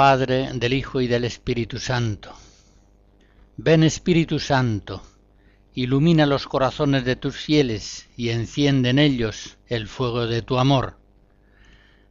Padre, 0.00 0.48
del 0.54 0.72
Hijo 0.72 1.02
y 1.02 1.08
del 1.08 1.24
Espíritu 1.24 1.78
Santo. 1.78 2.32
Ven 3.58 3.84
Espíritu 3.84 4.38
Santo, 4.38 5.02
ilumina 5.74 6.24
los 6.24 6.46
corazones 6.46 7.04
de 7.04 7.16
tus 7.16 7.36
fieles 7.36 8.08
y 8.16 8.30
enciende 8.30 8.88
en 8.88 8.98
ellos 8.98 9.58
el 9.66 9.88
fuego 9.88 10.26
de 10.26 10.40
tu 10.40 10.56
amor. 10.56 10.96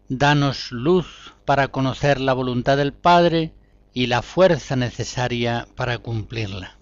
Danos 0.07 0.71
luz 0.71 1.33
para 1.45 1.69
conocer 1.69 2.21
la 2.21 2.33
voluntad 2.33 2.77
del 2.77 2.93
Padre 2.93 3.53
y 3.91 4.05
la 4.05 4.21
fuerza 4.21 4.75
necesaria 4.75 5.67
para 5.75 5.97
cumplirla. 5.97 6.77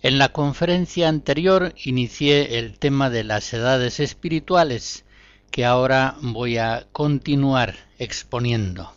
En 0.00 0.16
la 0.16 0.30
conferencia 0.30 1.10
anterior 1.10 1.74
inicié 1.84 2.58
el 2.58 2.78
tema 2.78 3.10
de 3.10 3.24
las 3.24 3.52
edades 3.52 4.00
espirituales 4.00 5.04
que 5.50 5.66
ahora 5.66 6.16
voy 6.22 6.56
a 6.56 6.86
continuar 6.92 7.74
exponiendo 7.98 8.94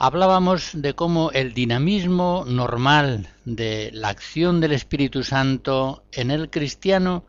hablábamos 0.00 0.70
de 0.72 0.94
cómo 0.94 1.30
el 1.32 1.52
dinamismo 1.52 2.44
normal 2.48 3.28
de 3.44 3.90
la 3.92 4.08
acción 4.08 4.58
del 4.58 4.72
Espíritu 4.72 5.24
Santo 5.24 6.04
en 6.12 6.30
el 6.30 6.48
cristiano 6.48 7.26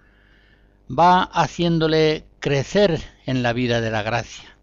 va 0.89 1.23
haciéndole 1.23 2.23
crecer 2.39 3.01
en 3.25 3.43
la 3.43 3.51
vida 3.51 3.81
de 3.81 3.91
la 3.91 4.03
gracia. 4.03 4.57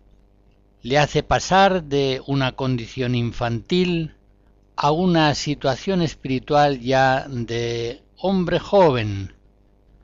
Le 0.80 0.96
hace 0.96 1.22
pasar 1.22 1.84
de 1.84 2.22
una 2.26 2.52
condición 2.52 3.14
infantil 3.14 4.14
a 4.74 4.90
una 4.90 5.34
situación 5.34 6.00
espiritual 6.00 6.80
ya 6.80 7.26
de 7.28 8.00
hombre 8.16 8.58
joven, 8.58 9.34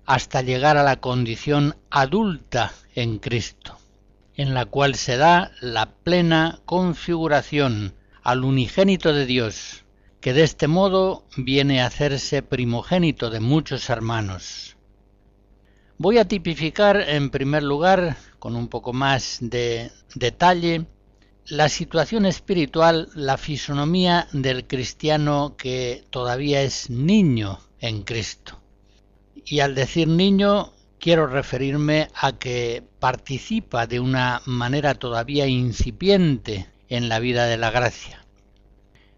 hasta 0.05 0.43
llegar 0.43 0.77
a 0.77 0.83
la 0.83 1.01
condición 1.01 1.75
adulta 1.89 2.71
en 2.95 3.19
Cristo 3.19 3.79
en 4.37 4.55
la 4.55 4.67
cual 4.67 4.95
se 4.95 5.17
da 5.17 5.53
la 5.61 5.95
plena 5.95 6.61
configuración 6.65 7.95
al 8.23 8.45
unigénito 8.45 9.13
de 9.13 9.27
Dios, 9.27 9.85
que 10.21 10.33
de 10.33 10.43
este 10.43 10.69
modo 10.69 11.25
viene 11.37 11.81
a 11.81 11.87
hacerse 11.87 12.43
primogénito 12.43 13.31
de 13.31 13.41
muchos 13.41 13.91
hermanos. 13.91 14.77
Voy 15.97 16.19
a 16.19 16.27
tipificar 16.27 17.01
en 17.09 17.31
primer 17.31 17.63
lugar, 17.63 18.17
con 18.39 18.57
un 18.57 18.69
poco 18.69 18.93
más 18.93 19.39
de 19.41 19.93
detalle, 20.15 20.87
la 21.47 21.69
situación 21.69 22.27
espiritual, 22.27 23.09
la 23.15 23.37
fisonomía 23.37 24.27
del 24.33 24.67
cristiano 24.67 25.55
que 25.57 26.05
todavía 26.11 26.63
es 26.63 26.91
niño 26.91 27.61
en 27.81 28.03
Cristo. 28.03 28.61
Y 29.45 29.61
al 29.61 29.75
decir 29.75 30.09
niño 30.09 30.74
quiero 31.05 31.27
referirme 31.27 32.09
a 32.15 32.39
que 32.39 32.83
participa 32.99 33.87
de 33.87 34.01
una 34.01 34.41
manera 34.47 34.95
todavía 34.95 35.47
incipiente 35.47 36.67
en 36.89 37.11
la 37.11 37.19
vida 37.19 37.45
de 37.45 37.59
la 37.59 37.71
gracia. 37.71 38.25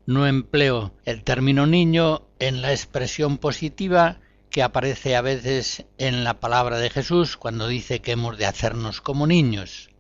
No 0.05 0.27
empleo 0.27 0.95
el 1.05 1.23
término 1.23 1.65
niño 1.65 2.27
en 2.41 2.61
la 2.61 2.73
expresión 2.73 3.39
positiva 3.39 4.19
que 4.51 4.65
aparece 4.65 5.15
a 5.15 5.21
veces 5.21 5.85
en 5.97 6.25
la 6.25 6.41
palabra 6.41 6.81
de 6.81 6.91
Jesús 6.91 7.37
cuando 7.37 7.69
dice 7.69 8.01
que 8.01 8.11
hemos 8.11 8.37
de 8.37 8.47
hacernos 8.47 9.01
como 9.01 9.29
niños. 9.29 9.91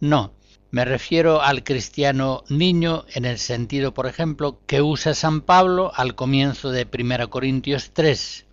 No, 0.00 0.34
me 0.70 0.84
refiero 0.84 1.40
al 1.40 1.64
cristiano 1.64 2.44
niño 2.50 3.06
en 3.14 3.24
el 3.24 3.38
sentido, 3.38 3.94
por 3.94 4.08
ejemplo, 4.08 4.60
que 4.66 4.82
usa 4.82 5.14
San 5.14 5.40
Pablo 5.40 5.90
al 5.94 6.14
comienzo 6.14 6.70
de 6.70 6.86
1 6.92 7.30
Corintios 7.30 7.92
3, 7.94 8.44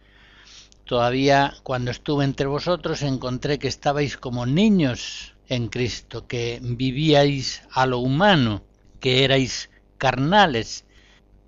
Todavía 0.86 1.56
cuando 1.64 1.90
estuve 1.90 2.26
entre 2.26 2.46
vosotros 2.46 3.02
encontré 3.02 3.58
que 3.58 3.68
estabais 3.68 4.18
como 4.18 4.46
niños 4.46 5.34
en 5.48 5.68
Cristo, 5.68 6.28
que 6.28 6.60
vivíais 6.62 7.64
a 7.72 7.88
lo 7.88 8.00
humano, 8.00 8.64
que 9.00 9.24
erais 9.24 9.72
carnales, 9.98 10.86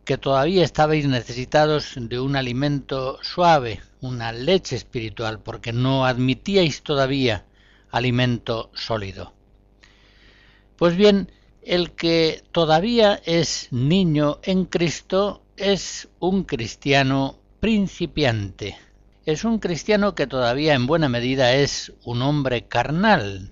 que 0.05 0.17
todavía 0.17 0.63
estabais 0.63 1.05
necesitados 1.05 1.93
de 1.95 2.19
un 2.19 2.35
alimento 2.35 3.19
suave, 3.21 3.79
una 4.01 4.31
leche 4.31 4.75
espiritual, 4.75 5.39
porque 5.39 5.71
no 5.71 6.05
admitíais 6.05 6.81
todavía 6.81 7.45
alimento 7.91 8.71
sólido. 8.73 9.33
Pues 10.77 10.95
bien, 10.95 11.31
el 11.61 11.91
que 11.91 12.43
todavía 12.51 13.21
es 13.25 13.67
niño 13.71 14.39
en 14.41 14.65
Cristo 14.65 15.43
es 15.57 16.09
un 16.19 16.43
cristiano 16.43 17.39
principiante, 17.59 18.77
es 19.27 19.43
un 19.43 19.59
cristiano 19.59 20.15
que 20.15 20.25
todavía 20.25 20.73
en 20.73 20.87
buena 20.87 21.09
medida 21.09 21.53
es 21.53 21.91
un 22.05 22.21
hombre 22.21 22.65
carnal. 22.69 23.51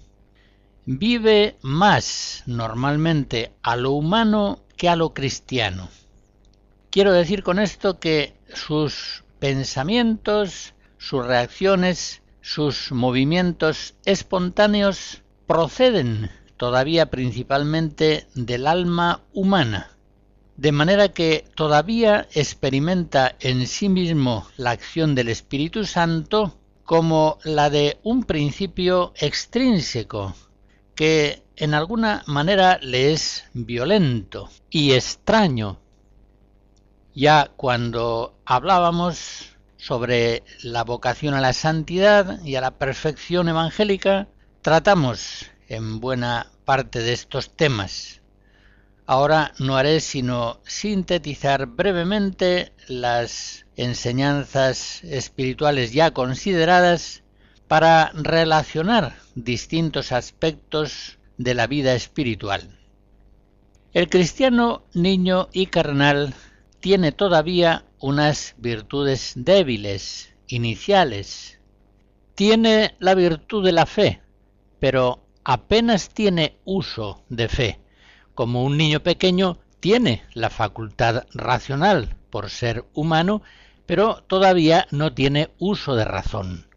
Vive 0.86 1.58
más 1.62 2.44
normalmente 2.46 3.52
a 3.62 3.76
lo 3.76 3.92
humano 3.92 4.64
que 4.78 4.88
a 4.88 4.96
lo 4.96 5.14
cristiano. 5.14 5.90
Quiero 6.92 7.12
decir 7.12 7.44
con 7.44 7.60
esto 7.60 8.00
que 8.00 8.38
sus 8.54 9.26
pensamientos, 9.40 10.76
sus 10.98 11.26
reacciones, 11.26 12.22
sus 12.40 12.94
movimientos 12.94 13.96
espontáneos 14.06 15.24
proceden 15.46 16.32
todavía 16.56 17.08
principalmente 17.08 18.28
del 18.34 18.68
alma 18.68 19.24
humana 19.34 19.95
de 20.58 20.72
manera 20.72 21.10
que 21.10 21.46
todavía 21.56 22.28
experimenta 22.34 23.36
en 23.40 23.68
sí 23.68 23.90
mismo 23.90 24.48
la 24.58 24.72
acción 24.72 25.16
del 25.16 25.30
Espíritu 25.30 25.86
Santo 25.86 26.58
como 26.86 27.40
la 27.44 27.70
de 27.70 27.98
un 28.04 28.24
principio 28.24 29.14
extrínseco, 29.18 30.36
que 30.94 31.44
en 31.58 31.74
alguna 31.74 32.24
manera 32.28 32.80
le 32.82 33.12
es 33.12 33.46
violento 33.54 34.50
y 34.70 34.94
extraño. 34.94 35.80
Ya 37.14 37.52
cuando 37.56 38.38
hablábamos 38.46 39.56
sobre 39.78 40.44
la 40.64 40.84
vocación 40.84 41.34
a 41.34 41.42
la 41.42 41.54
santidad 41.54 42.44
y 42.44 42.56
a 42.56 42.62
la 42.62 42.72
perfección 42.72 43.50
evangélica, 43.50 44.28
tratamos 44.62 45.48
en 45.68 46.00
buena 46.00 46.52
parte 46.66 47.00
de 47.00 47.14
estos 47.14 47.56
temas. 47.56 48.22
Ahora 49.08 49.54
no 49.60 49.78
haré 49.78 50.00
sino 50.00 50.62
sintetizar 50.66 51.68
brevemente 51.68 52.74
las 52.88 53.68
enseñanzas 53.76 55.04
espirituales 55.04 55.94
ya 55.94 56.10
consideradas 56.12 57.24
para 57.68 58.12
relacionar 58.16 59.16
distintos 59.36 60.12
aspectos 60.12 61.20
de 61.38 61.54
la 61.54 61.68
vida 61.68 61.94
espiritual. 61.94 62.80
El 63.94 64.10
cristiano 64.10 64.86
niño 64.96 65.50
y 65.54 65.68
carnal 65.68 66.34
tiene 66.80 67.12
todavía 67.12 67.86
unas 68.00 68.56
virtudes 68.58 69.34
débiles, 69.36 70.34
iniciales. 70.48 71.60
Tiene 72.34 72.96
la 72.98 73.14
virtud 73.14 73.64
de 73.64 73.72
la 73.72 73.86
fe, 73.86 74.22
pero 74.80 75.28
apenas 75.44 76.10
tiene 76.10 76.58
uso 76.66 77.24
de 77.30 77.48
fe 77.48 77.85
como 78.36 78.64
un 78.64 78.78
niño 78.78 79.00
pequeño 79.00 79.58
tiene 79.80 80.24
la 80.34 80.50
facultad 80.50 81.26
racional 81.34 82.16
por 82.30 82.50
ser 82.50 82.86
humano, 82.94 83.42
pero 83.86 84.24
todavía 84.28 84.88
no 84.92 85.14
tiene 85.14 85.50
uso 85.58 85.96
de 85.96 86.06
razón. 86.06 86.68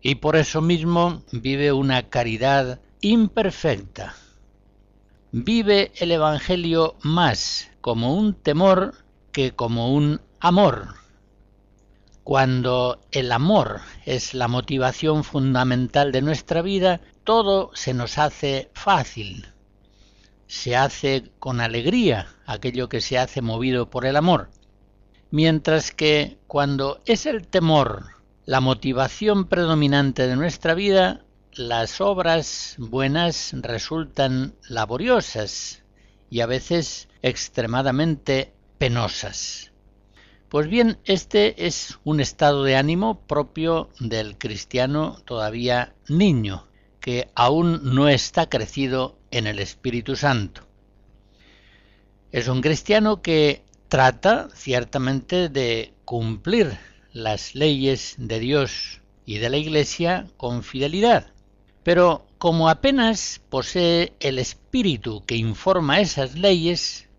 Y 0.00 0.16
por 0.16 0.36
eso 0.36 0.60
mismo 0.60 1.22
vive 1.32 1.72
una 1.72 2.08
caridad 2.08 2.80
imperfecta. 3.00 4.14
Vive 5.32 5.92
el 5.96 6.12
Evangelio 6.12 6.96
más 7.02 7.70
como 7.80 8.14
un 8.14 8.34
temor 8.34 8.94
que 9.32 9.52
como 9.52 9.92
un 9.92 10.20
amor. 10.38 10.94
Cuando 12.22 13.00
el 13.10 13.32
amor 13.32 13.80
es 14.06 14.32
la 14.32 14.48
motivación 14.48 15.24
fundamental 15.24 16.12
de 16.12 16.22
nuestra 16.22 16.62
vida, 16.62 17.00
todo 17.24 17.70
se 17.74 17.94
nos 17.94 18.16
hace 18.18 18.70
fácil, 18.74 19.53
se 20.46 20.76
hace 20.76 21.30
con 21.38 21.60
alegría 21.60 22.28
aquello 22.46 22.88
que 22.88 23.00
se 23.00 23.18
hace 23.18 23.42
movido 23.42 23.90
por 23.90 24.06
el 24.06 24.16
amor, 24.16 24.50
mientras 25.30 25.92
que 25.92 26.38
cuando 26.46 27.00
es 27.06 27.26
el 27.26 27.46
temor 27.46 28.14
la 28.46 28.60
motivación 28.60 29.46
predominante 29.46 30.26
de 30.26 30.36
nuestra 30.36 30.74
vida, 30.74 31.24
las 31.52 32.00
obras 32.00 32.74
buenas 32.78 33.54
resultan 33.54 34.54
laboriosas 34.68 35.82
y 36.28 36.40
a 36.40 36.46
veces 36.46 37.08
extremadamente 37.22 38.52
penosas. 38.76 39.72
Pues 40.48 40.68
bien, 40.68 40.98
este 41.04 41.66
es 41.66 41.98
un 42.04 42.20
estado 42.20 42.64
de 42.64 42.76
ánimo 42.76 43.20
propio 43.26 43.88
del 43.98 44.36
cristiano 44.36 45.16
todavía 45.24 45.94
niño, 46.08 46.66
que 47.04 47.28
aún 47.34 47.94
no 47.94 48.08
está 48.08 48.48
crecido 48.48 49.18
en 49.30 49.46
el 49.46 49.58
Espíritu 49.58 50.16
Santo. 50.16 50.62
Es 52.32 52.48
un 52.48 52.62
cristiano 52.62 53.20
que 53.20 53.62
trata 53.88 54.48
ciertamente 54.54 55.50
de 55.50 55.92
cumplir 56.06 56.78
las 57.12 57.54
leyes 57.54 58.14
de 58.16 58.38
Dios 58.38 59.02
y 59.26 59.36
de 59.36 59.50
la 59.50 59.58
Iglesia 59.58 60.28
con 60.38 60.62
fidelidad, 60.62 61.30
pero 61.82 62.26
como 62.38 62.70
apenas 62.70 63.42
posee 63.50 64.14
el 64.18 64.38
espíritu 64.38 65.26
que 65.26 65.36
informa 65.36 66.00
esas 66.00 66.36
leyes, 66.36 67.10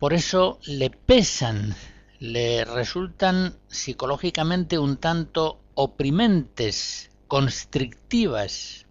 por 0.00 0.14
eso 0.14 0.58
le 0.66 0.90
pesan 0.90 1.76
le 2.18 2.64
resultan 2.64 3.56
psicológicamente 3.68 4.80
un 4.80 4.96
tanto 4.96 5.60
oprimentes, 5.74 7.12
constrictivas, 7.28 8.87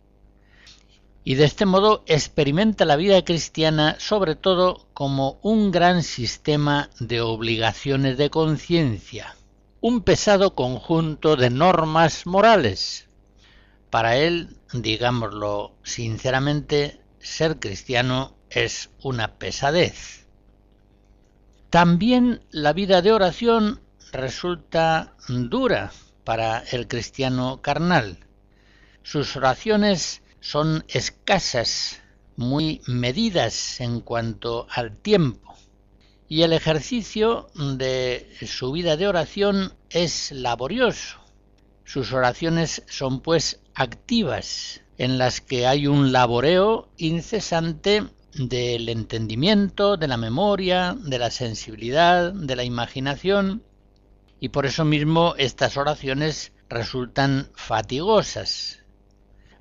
y 1.27 1.35
de 1.35 1.44
este 1.44 1.65
modo 1.65 2.06
experimenta 2.07 2.85
la 2.85 2.95
vida 2.95 3.21
cristiana 3.25 3.97
sobre 4.00 4.35
todo 4.35 4.88
como 4.94 5.39
un 5.41 5.71
gran 5.71 6.03
sistema 6.03 6.89
de 7.01 7.19
obligaciones 7.19 8.18
de 8.18 8.29
conciencia, 8.29 9.35
un 9.81 10.03
pesado 10.03 10.56
conjunto 10.56 11.35
de 11.35 11.50
normas 11.50 12.25
morales. 12.27 13.09
Para 13.89 14.15
él, 14.15 14.56
digámoslo 14.71 15.75
sinceramente, 15.83 17.01
ser 17.19 17.59
cristiano 17.59 18.38
es 18.50 18.89
una 19.03 19.38
pesadez. 19.38 20.25
También 21.69 22.41
la 22.51 22.71
vida 22.71 23.01
de 23.01 23.12
oración 23.12 23.81
resulta 24.13 25.13
dura 25.27 25.91
para 26.24 26.59
el 26.71 26.88
cristiano 26.88 27.62
carnal. 27.62 28.18
Sus 29.03 29.35
oraciones 29.35 30.21
son 30.49 30.85
escasas, 30.88 31.99
muy 32.38 32.79
medidas 32.88 33.81
en 33.81 33.99
cuanto 33.99 34.65
al 34.71 34.95
tiempo, 34.95 35.53
y 36.29 36.44
el 36.44 36.53
ejercicio 36.53 37.49
de 37.53 38.29
su 38.47 38.71
vida 38.71 38.95
de 38.95 39.09
oración 39.09 39.73
es 39.89 40.31
laborioso. 40.31 41.17
Sus 41.83 42.13
oraciones 42.13 42.81
son 42.88 43.19
pues 43.19 43.59
activas, 43.75 44.79
en 44.97 45.17
las 45.17 45.41
que 45.41 45.67
hay 45.67 45.85
un 45.85 46.13
laboreo 46.13 46.88
incesante 46.95 48.05
del 48.33 48.88
entendimiento, 48.88 49.97
de 49.97 50.07
la 50.07 50.15
memoria, 50.15 50.95
de 50.97 51.19
la 51.19 51.29
sensibilidad, 51.29 52.31
de 52.31 52.55
la 52.55 52.63
imaginación, 52.63 53.63
y 54.39 54.47
por 54.47 54.65
eso 54.65 54.85
mismo 54.85 55.35
estas 55.38 55.75
oraciones 55.75 56.53
resultan 56.69 57.50
fatigosas. 57.53 58.87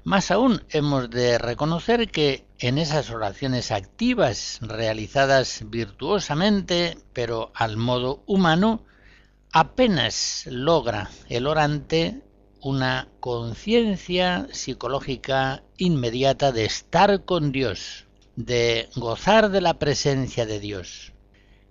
Más 0.06 0.30
aún 0.30 0.62
hemos 0.70 1.10
de 1.10 1.36
reconocer 1.36 2.12
que 2.12 2.46
en 2.60 2.78
esas 2.78 3.10
oraciones 3.10 3.72
activas, 3.72 4.60
realizadas 4.62 5.64
virtuosamente, 5.66 6.96
pero 7.12 7.50
al 7.56 7.76
modo 7.76 8.22
humano, 8.24 8.84
apenas 9.52 10.44
logra 10.46 11.10
el 11.28 11.48
orante 11.48 12.22
una 12.60 13.08
conciencia 13.18 14.46
psicológica 14.52 15.64
inmediata 15.76 16.52
de 16.52 16.66
estar 16.66 17.24
con 17.24 17.50
Dios, 17.50 18.06
de 18.36 18.88
gozar 18.94 19.50
de 19.50 19.60
la 19.60 19.80
presencia 19.80 20.46
de 20.46 20.60
Dios. 20.60 21.14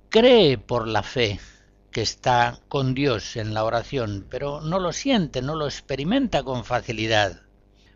Cree 0.10 0.58
por 0.58 0.90
la 0.90 1.04
fe 1.04 1.40
que 1.90 2.02
está 2.02 2.60
con 2.68 2.96
Dios 2.96 3.38
en 3.38 3.54
la 3.54 3.64
oración, 3.64 4.28
pero 4.30 4.60
no 4.60 4.80
lo 4.80 4.92
siente, 4.92 5.42
no 5.42 5.56
lo 5.56 5.68
experimenta 5.68 6.44
con 6.44 6.66
facilidad. 6.66 7.45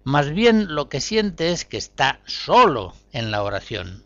Más 0.03 0.31
bien 0.31 0.73
lo 0.75 0.89
que 0.89 1.01
siente 1.01 1.51
es 1.51 1.65
que 1.65 1.77
está 1.77 2.21
solo 2.25 2.93
en 3.11 3.31
la 3.31 3.43
oración. 3.43 4.05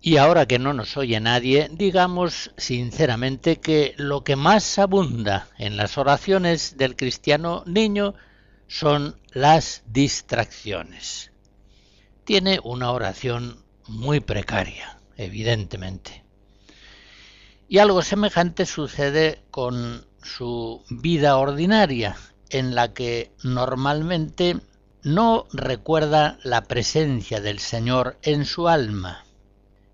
Y 0.00 0.16
ahora 0.16 0.46
que 0.46 0.58
no 0.58 0.72
nos 0.72 0.96
oye 0.96 1.20
nadie, 1.20 1.68
digamos 1.72 2.52
sinceramente 2.56 3.60
que 3.60 3.94
lo 3.96 4.24
que 4.24 4.36
más 4.36 4.78
abunda 4.78 5.48
en 5.58 5.76
las 5.76 5.96
oraciones 5.98 6.76
del 6.76 6.96
cristiano 6.96 7.62
niño 7.66 8.14
son 8.66 9.20
las 9.32 9.82
distracciones 9.86 11.32
tiene 12.24 12.60
una 12.62 12.92
oración 12.92 13.62
muy 13.88 14.20
precaria, 14.20 14.98
evidentemente. 15.16 16.24
Y 17.68 17.78
algo 17.78 18.02
semejante 18.02 18.66
sucede 18.66 19.42
con 19.50 20.06
su 20.22 20.84
vida 20.88 21.36
ordinaria, 21.36 22.16
en 22.52 22.74
la 22.74 22.94
que 22.94 23.32
normalmente 23.42 24.60
no 25.02 25.46
recuerda 25.52 26.38
la 26.44 26.62
presencia 26.62 27.40
del 27.40 27.58
Señor 27.58 28.18
en 28.22 28.44
su 28.44 28.68
alma. 28.68 29.24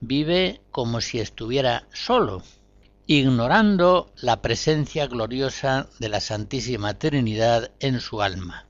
Vive 0.00 0.60
como 0.70 1.00
si 1.00 1.18
estuviera 1.18 1.86
solo, 1.92 2.42
ignorando 3.06 4.12
la 4.16 4.42
presencia 4.42 5.06
gloriosa 5.06 5.88
de 5.98 6.10
la 6.10 6.20
Santísima 6.20 6.98
Trinidad 6.98 7.70
en 7.80 8.00
su 8.00 8.20
alma. 8.20 8.66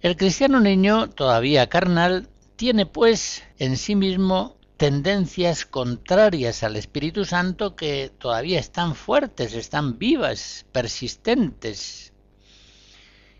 El 0.00 0.16
cristiano 0.16 0.58
niño, 0.60 1.08
todavía 1.10 1.68
carnal, 1.68 2.28
tiene 2.56 2.86
pues 2.86 3.42
en 3.58 3.76
sí 3.76 3.94
mismo 3.94 4.56
tendencias 4.76 5.64
contrarias 5.64 6.62
al 6.62 6.76
Espíritu 6.76 7.24
Santo 7.24 7.76
que 7.76 8.10
todavía 8.18 8.58
están 8.58 8.94
fuertes, 8.94 9.54
están 9.54 9.98
vivas, 9.98 10.66
persistentes. 10.72 12.13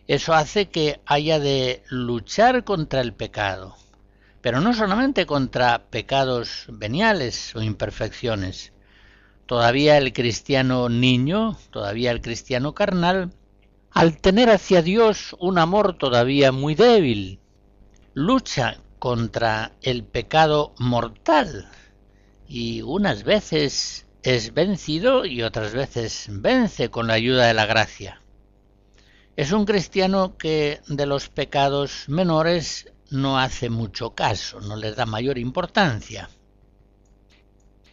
Eso 0.07 0.35
hace 0.35 0.69
que 0.69 1.01
haya 1.07 1.41
de 1.41 1.83
luchar 1.89 2.65
contra 2.65 3.01
el 3.01 3.15
pecado, 3.15 3.75
pero 4.43 4.61
no 4.61 4.75
solamente 4.75 5.25
contra 5.25 5.87
pecados 5.87 6.67
veniales 6.69 7.57
o 7.57 7.63
imperfecciones. 7.63 8.75
Todavía 9.47 9.97
el 9.97 10.13
cristiano 10.13 10.91
niño, 10.91 11.57
todavía 11.71 12.11
el 12.11 12.21
cristiano 12.21 12.75
carnal, 12.75 13.33
al 13.93 14.19
tener 14.19 14.51
hacia 14.51 14.83
Dios 14.83 15.35
un 15.39 15.57
amor 15.59 15.97
todavía 15.97 16.53
muy 16.53 16.75
débil, 16.75 17.41
lucha 18.13 18.77
contra 18.99 19.73
el 19.81 20.05
pecado 20.05 20.75
mortal 20.79 21.71
y 22.47 22.83
unas 22.83 23.25
veces 23.25 24.07
es 24.23 24.53
vencido 24.53 25.25
y 25.25 25.43
otras 25.43 25.73
veces 25.73 26.27
vence 26.29 26.91
con 26.91 27.07
la 27.07 27.15
ayuda 27.15 27.47
de 27.47 27.55
la 27.55 27.65
gracia. 27.65 28.21
Es 29.37 29.51
un 29.51 29.65
cristiano 29.65 30.37
que 30.37 30.81
de 30.87 31.07
los 31.07 31.29
pecados 31.29 32.05
menores 32.09 32.93
no 33.11 33.37
hace 33.39 33.69
mucho 33.69 34.15
caso, 34.15 34.61
no 34.61 34.77
les 34.77 34.95
da 34.95 35.07
mayor 35.07 35.39
importancia. 35.39 36.31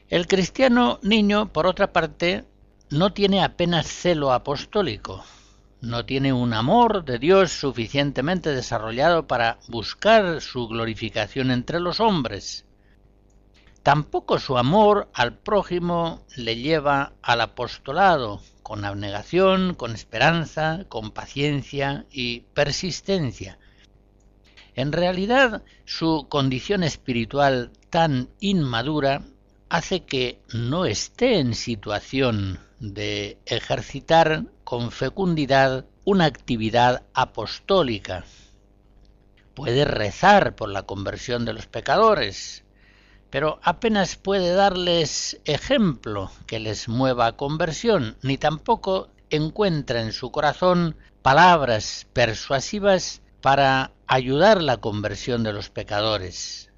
El 0.07 0.27
cristiano 0.27 0.99
niño, 1.01 1.51
por 1.51 1.65
otra 1.65 1.91
parte, 1.93 2.45
no 2.91 3.11
tiene 3.13 3.43
apenas 3.43 3.87
celo 3.87 4.33
apostólico, 4.33 5.23
no 5.79 6.05
tiene 6.05 6.31
un 6.31 6.53
amor 6.53 7.05
de 7.05 7.17
Dios 7.17 7.51
suficientemente 7.51 8.53
desarrollado 8.53 9.25
para 9.25 9.57
buscar 9.67 10.41
su 10.41 10.67
glorificación 10.67 11.49
entre 11.49 11.79
los 11.79 11.99
hombres. 11.99 12.65
Tampoco 13.81 14.37
su 14.37 14.59
amor 14.59 15.09
al 15.15 15.39
prójimo 15.39 16.23
le 16.35 16.57
lleva 16.57 17.13
al 17.23 17.41
apostolado, 17.41 18.41
con 18.63 18.85
abnegación, 18.85 19.73
con 19.73 19.93
esperanza, 19.93 20.85
con 20.89 21.11
paciencia 21.11 22.05
y 22.11 22.41
persistencia. 22.53 23.57
En 24.75 24.91
realidad, 24.91 25.63
su 25.85 26.27
condición 26.29 26.83
espiritual 26.83 27.71
tan 27.89 28.29
inmadura 28.39 29.23
hace 29.69 30.03
que 30.03 30.39
no 30.53 30.85
esté 30.85 31.39
en 31.39 31.55
situación 31.55 32.59
de 32.79 33.37
ejercitar 33.45 34.45
con 34.63 34.91
fecundidad 34.91 35.85
una 36.03 36.25
actividad 36.25 37.03
apostólica. 37.13 38.25
Puede 39.53 39.85
rezar 39.85 40.55
por 40.55 40.69
la 40.69 40.83
conversión 40.83 41.45
de 41.45 41.53
los 41.53 41.67
pecadores, 41.67 42.60
pero 43.31 43.59
apenas 43.63 44.17
puede 44.17 44.53
darles 44.53 45.39
ejemplo 45.45 46.29
que 46.45 46.59
les 46.59 46.87
mueva 46.87 47.27
a 47.27 47.37
conversión, 47.37 48.17
ni 48.21 48.37
tampoco 48.37 49.09
encuentra 49.29 50.01
en 50.01 50.11
su 50.11 50.31
corazón 50.31 50.97
palabras 51.21 52.07
persuasivas 52.13 53.21
para 53.41 53.91
ayudar 54.05 54.61
la 54.61 54.77
conversión 54.77 55.43
de 55.43 55.53
los 55.53 55.69
pecadores. 55.69 56.69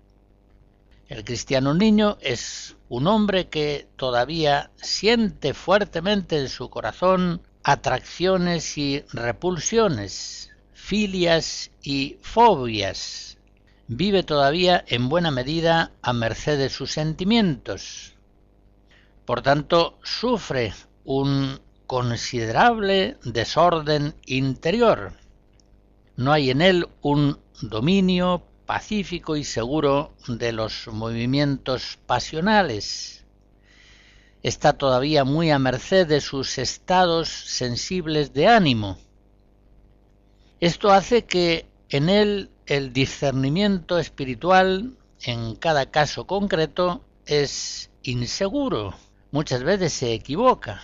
El 1.08 1.24
cristiano 1.26 1.74
niño 1.74 2.18
es 2.22 2.78
un 2.88 3.08
hombre 3.08 3.50
que 3.50 3.88
todavía 3.98 4.72
siente 4.76 5.54
fuertemente 5.54 6.40
en 6.40 6.50
su 6.50 6.70
corazón 6.70 7.42
atracciones 7.64 8.78
y 8.78 9.04
repulsiones, 9.12 10.52
filias 10.74 11.72
y 11.82 12.18
fobias. 12.22 13.33
Vive 13.88 14.24
todavía 14.24 14.84
en 14.88 15.10
buena 15.10 15.32
medida 15.32 15.92
a 16.02 16.14
merced 16.14 16.58
de 16.58 16.70
sus 16.70 16.92
sentimientos. 16.92 18.14
Por 19.26 19.42
tanto, 19.42 20.00
sufre 20.04 20.74
un 21.06 21.60
considerable 21.88 23.18
desorden 23.24 24.16
interior. 24.26 25.14
No 26.16 26.32
hay 26.32 26.50
en 26.50 26.62
él 26.62 26.88
un 27.02 27.40
dominio 27.62 28.44
pacífico 28.66 29.36
y 29.36 29.44
seguro 29.44 30.14
de 30.28 30.52
los 30.52 30.88
movimientos 30.88 32.00
pasionales. 32.06 33.26
Está 34.42 34.74
todavía 34.74 35.24
muy 35.24 35.52
a 35.52 35.60
merced 35.60 36.08
de 36.08 36.22
sus 36.22 36.58
estados 36.58 37.30
sensibles 37.30 38.34
de 38.34 38.48
ánimo. 38.48 38.98
Esto 40.60 40.92
hace 40.92 41.26
que 41.26 41.66
en 41.90 42.10
él 42.10 42.50
el 42.74 42.92
discernimiento 42.92 44.00
espiritual 44.00 44.98
en 45.22 45.56
cada 45.56 45.92
caso 45.92 46.26
concreto 46.26 47.06
es 47.28 47.92
inseguro, 48.02 48.96
muchas 49.30 49.62
veces 49.64 49.94
se 49.94 50.14
equivoca. 50.14 50.82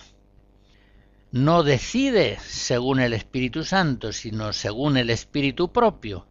No 1.32 1.64
decide 1.64 2.38
según 2.46 3.00
el 3.00 3.12
Espíritu 3.12 3.64
Santo, 3.64 4.12
sino 4.12 4.52
según 4.52 4.98
el 4.98 5.10
Espíritu 5.10 5.72
propio. 5.72 6.28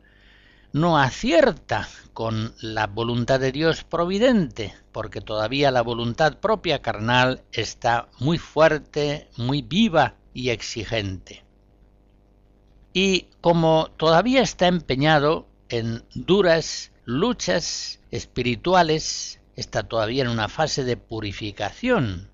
No 0.72 0.98
acierta 0.98 1.90
con 2.14 2.54
la 2.62 2.88
voluntad 2.88 3.42
de 3.42 3.52
Dios 3.52 3.84
providente, 3.84 4.74
porque 4.94 5.20
todavía 5.20 5.72
la 5.72 5.82
voluntad 5.82 6.38
propia 6.38 6.82
carnal 6.82 7.44
está 7.52 8.08
muy 8.20 8.38
fuerte, 8.38 9.28
muy 9.36 9.62
viva 9.62 10.16
y 10.34 10.52
exigente 10.52 11.44
y 12.94 13.28
como 13.42 13.88
todavía 13.98 14.42
está 14.42 14.68
empeñado 14.68 15.48
en 15.70 16.04
duras 16.14 16.92
luchas 17.06 18.00
espirituales, 18.12 19.40
está 19.56 19.84
todavía 19.84 20.24
en 20.24 20.30
una 20.30 20.50
fase 20.50 20.84
de 20.84 20.98
purificación. 20.98 22.30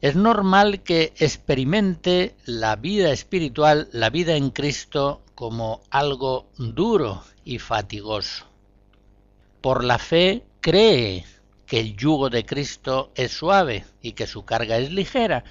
Es 0.00 0.14
normal 0.14 0.82
que 0.82 1.12
experimente 1.16 2.36
la 2.44 2.76
vida 2.76 3.10
espiritual, 3.10 3.88
la 3.92 4.10
vida 4.10 4.36
en 4.36 4.50
Cristo, 4.50 5.22
como 5.34 5.82
algo 5.90 6.48
duro 6.56 7.24
y 7.44 7.58
fatigoso. 7.58 8.46
Por 9.60 9.84
la 9.84 9.98
fe 9.98 10.44
cree 10.60 11.24
que 11.66 11.80
el 11.80 11.96
yugo 11.96 12.30
de 12.30 12.44
Cristo 12.44 13.12
es 13.14 13.32
suave 13.32 13.84
y 14.02 14.12
que 14.12 14.26
su 14.26 14.44
carga 14.44 14.78
es 14.78 14.92
ligera, 14.92 15.44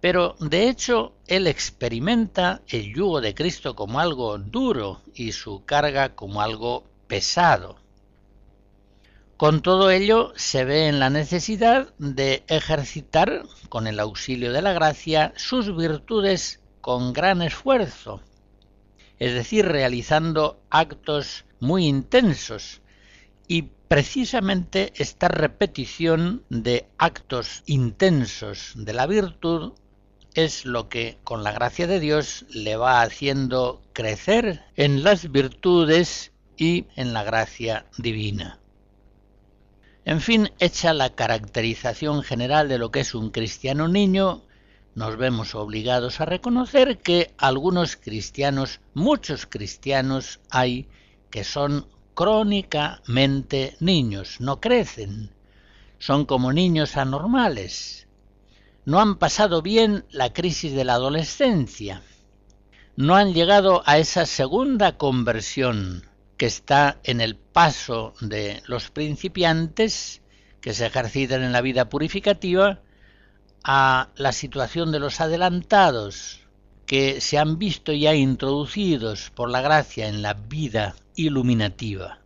pero 0.00 0.36
de 0.40 0.68
hecho 0.68 1.14
él 1.26 1.46
experimenta 1.46 2.62
el 2.68 2.94
yugo 2.94 3.20
de 3.20 3.34
Cristo 3.34 3.76
como 3.76 4.00
algo 4.00 4.38
duro 4.38 5.02
y 5.14 5.32
su 5.32 5.64
carga 5.64 6.14
como 6.14 6.40
algo 6.40 6.84
pesado. 7.06 7.76
Con 9.36 9.62
todo 9.62 9.90
ello 9.90 10.32
se 10.36 10.64
ve 10.64 10.88
en 10.88 10.98
la 10.98 11.08
necesidad 11.08 11.94
de 11.98 12.44
ejercitar, 12.48 13.44
con 13.68 13.86
el 13.86 13.98
auxilio 13.98 14.52
de 14.52 14.60
la 14.62 14.72
gracia, 14.72 15.32
sus 15.36 15.74
virtudes 15.74 16.60
con 16.80 17.12
gran 17.12 17.40
esfuerzo, 17.40 18.20
es 19.18 19.34
decir, 19.34 19.66
realizando 19.66 20.60
actos 20.70 21.44
muy 21.58 21.86
intensos, 21.86 22.80
y 23.48 23.62
precisamente 23.88 24.92
esta 24.96 25.28
repetición 25.28 26.44
de 26.48 26.86
actos 26.98 27.62
intensos 27.66 28.72
de 28.76 28.92
la 28.92 29.06
virtud 29.06 29.72
es 30.34 30.64
lo 30.64 30.88
que 30.88 31.18
con 31.24 31.42
la 31.42 31.52
gracia 31.52 31.86
de 31.86 32.00
Dios 32.00 32.44
le 32.50 32.76
va 32.76 33.02
haciendo 33.02 33.82
crecer 33.92 34.62
en 34.76 35.02
las 35.02 35.30
virtudes 35.30 36.32
y 36.56 36.86
en 36.96 37.12
la 37.12 37.22
gracia 37.24 37.86
divina. 37.98 38.58
En 40.04 40.20
fin, 40.20 40.50
hecha 40.58 40.94
la 40.94 41.14
caracterización 41.14 42.22
general 42.22 42.68
de 42.68 42.78
lo 42.78 42.90
que 42.90 43.00
es 43.00 43.14
un 43.14 43.30
cristiano 43.30 43.88
niño, 43.88 44.42
nos 44.94 45.16
vemos 45.16 45.54
obligados 45.54 46.20
a 46.20 46.24
reconocer 46.24 46.98
que 46.98 47.32
algunos 47.38 47.96
cristianos, 47.96 48.80
muchos 48.94 49.46
cristianos 49.46 50.40
hay 50.50 50.88
que 51.30 51.44
son 51.44 51.86
crónicamente 52.14 53.76
niños, 53.80 54.40
no 54.40 54.60
crecen, 54.60 55.30
son 55.98 56.24
como 56.24 56.52
niños 56.52 56.96
anormales, 56.96 58.08
no 58.84 59.00
han 59.00 59.16
pasado 59.16 59.62
bien 59.62 60.04
la 60.10 60.32
crisis 60.32 60.72
de 60.72 60.84
la 60.84 60.94
adolescencia, 60.94 62.02
no 62.96 63.16
han 63.16 63.32
llegado 63.32 63.82
a 63.86 63.98
esa 63.98 64.26
segunda 64.26 64.96
conversión 64.98 66.04
que 66.36 66.46
está 66.46 66.98
en 67.04 67.20
el 67.20 67.36
paso 67.36 68.14
de 68.20 68.62
los 68.66 68.90
principiantes 68.90 70.22
que 70.60 70.74
se 70.74 70.86
ejercitan 70.86 71.42
en 71.42 71.52
la 71.52 71.60
vida 71.60 71.88
purificativa 71.88 72.80
a 73.62 74.08
la 74.16 74.32
situación 74.32 74.92
de 74.92 75.00
los 75.00 75.20
adelantados 75.20 76.40
que 76.86 77.20
se 77.20 77.38
han 77.38 77.58
visto 77.58 77.92
ya 77.92 78.14
introducidos 78.14 79.30
por 79.30 79.50
la 79.50 79.60
gracia 79.60 80.08
en 80.08 80.22
la 80.22 80.34
vida 80.34 80.96
iluminativa. 81.14 82.18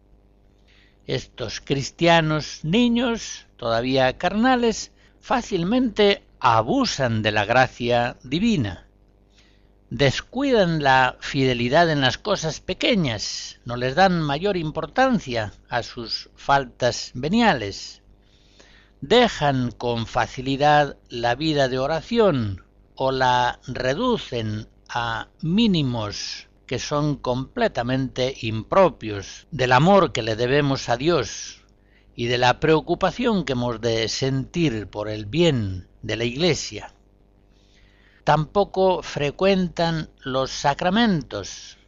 Estos 1.07 1.61
cristianos 1.61 2.61
niños, 2.63 3.47
todavía 3.57 4.17
carnales, 4.17 4.91
fácilmente 5.21 6.23
abusan 6.47 7.23
de 7.23 7.33
la 7.33 7.47
gracia 7.47 8.19
divina, 8.23 8.87
descuidan 9.89 10.83
la 10.83 11.17
fidelidad 11.21 11.89
en 11.89 12.03
las 12.03 12.19
cosas 12.19 12.61
pequeñas, 12.61 13.61
no 13.65 13.77
les 13.77 13.95
dan 13.95 14.21
mayor 14.21 14.59
importancia 14.59 15.55
a 15.71 15.83
sus 15.83 16.29
faltas 16.37 17.13
veniales, 17.15 18.03
dejan 19.01 19.71
con 19.71 20.07
facilidad 20.07 20.99
la 21.09 21.35
vida 21.35 21.69
de 21.69 21.79
oración 21.79 22.63
o 22.95 23.11
la 23.11 23.59
reducen 23.67 24.69
a 24.91 25.29
mínimos 25.41 26.49
que 26.67 26.79
son 26.79 27.17
completamente 27.17 28.35
impropios 28.43 29.47
del 29.51 29.73
amor 29.73 30.13
que 30.13 30.21
le 30.21 30.37
debemos 30.37 30.91
a 30.91 30.99
Dios 30.99 31.63
y 32.15 32.27
de 32.27 32.37
la 32.37 32.61
preocupación 32.61 33.47
que 33.47 33.55
hemos 33.55 33.81
de 33.81 34.11
sentir 34.11 34.89
por 34.89 35.09
el 35.09 35.25
bien 35.25 35.89
de 36.05 36.17
la 36.17 36.25
Iglesia. 36.25 36.93
Tampoco 38.25 39.03
frecuentan 39.03 40.11
los 40.23 40.51
sacramentos. 40.51 41.79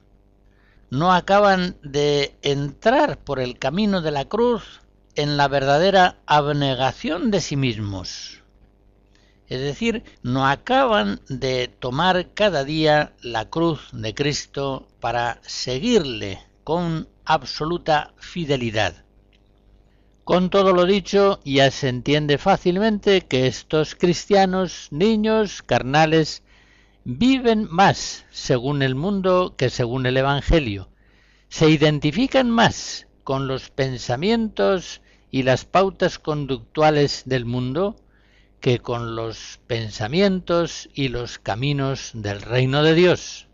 No 0.90 1.12
acaban 1.12 1.76
de 1.82 2.36
entrar 2.42 3.18
por 3.18 3.40
el 3.40 3.58
camino 3.58 4.00
de 4.00 4.10
la 4.10 4.24
cruz 4.26 4.80
en 5.14 5.36
la 5.36 5.48
verdadera 5.48 6.18
abnegación 6.26 7.30
de 7.30 7.40
sí 7.40 7.56
mismos. 7.56 8.42
Es 9.48 9.60
decir, 9.60 10.02
no 10.22 10.46
acaban 10.46 11.20
de 11.28 11.68
tomar 11.68 12.34
cada 12.34 12.64
día 12.64 13.12
la 13.22 13.48
cruz 13.48 13.88
de 13.92 14.14
Cristo 14.14 14.88
para 15.00 15.40
seguirle 15.42 16.40
con 16.64 17.08
absoluta 17.24 18.12
fidelidad. 18.18 19.05
Con 20.26 20.50
todo 20.50 20.72
lo 20.72 20.86
dicho, 20.86 21.38
ya 21.44 21.70
se 21.70 21.88
entiende 21.88 22.36
fácilmente 22.36 23.20
que 23.20 23.46
estos 23.46 23.94
cristianos, 23.94 24.88
niños, 24.90 25.62
carnales, 25.62 26.42
viven 27.04 27.68
más 27.70 28.24
según 28.32 28.82
el 28.82 28.96
mundo 28.96 29.54
que 29.56 29.70
según 29.70 30.04
el 30.04 30.16
Evangelio. 30.16 30.88
Se 31.48 31.70
identifican 31.70 32.50
más 32.50 33.06
con 33.22 33.46
los 33.46 33.70
pensamientos 33.70 35.00
y 35.30 35.44
las 35.44 35.64
pautas 35.64 36.18
conductuales 36.18 37.22
del 37.26 37.44
mundo 37.44 37.94
que 38.58 38.80
con 38.80 39.14
los 39.14 39.60
pensamientos 39.68 40.88
y 40.92 41.06
los 41.06 41.38
caminos 41.38 42.10
del 42.14 42.42
reino 42.42 42.82
de 42.82 42.94
Dios. 42.94 43.46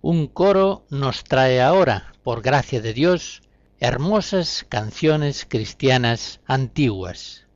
Un 0.00 0.28
coro 0.28 0.86
nos 0.88 1.24
trae 1.24 1.60
ahora, 1.60 2.14
por 2.22 2.40
gracia 2.40 2.80
de 2.80 2.94
Dios, 2.94 3.42
hermosas 3.80 4.66
canciones 4.68 5.46
cristianas 5.48 6.40
antiguas. 6.46 7.46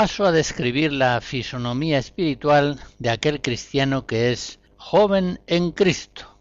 Paso 0.00 0.24
a 0.24 0.32
describir 0.32 0.94
la 0.94 1.20
fisonomía 1.20 1.98
espiritual 1.98 2.80
de 2.98 3.10
aquel 3.10 3.42
cristiano 3.42 4.06
que 4.06 4.32
es 4.32 4.58
joven 4.78 5.40
en 5.46 5.72
Cristo, 5.72 6.38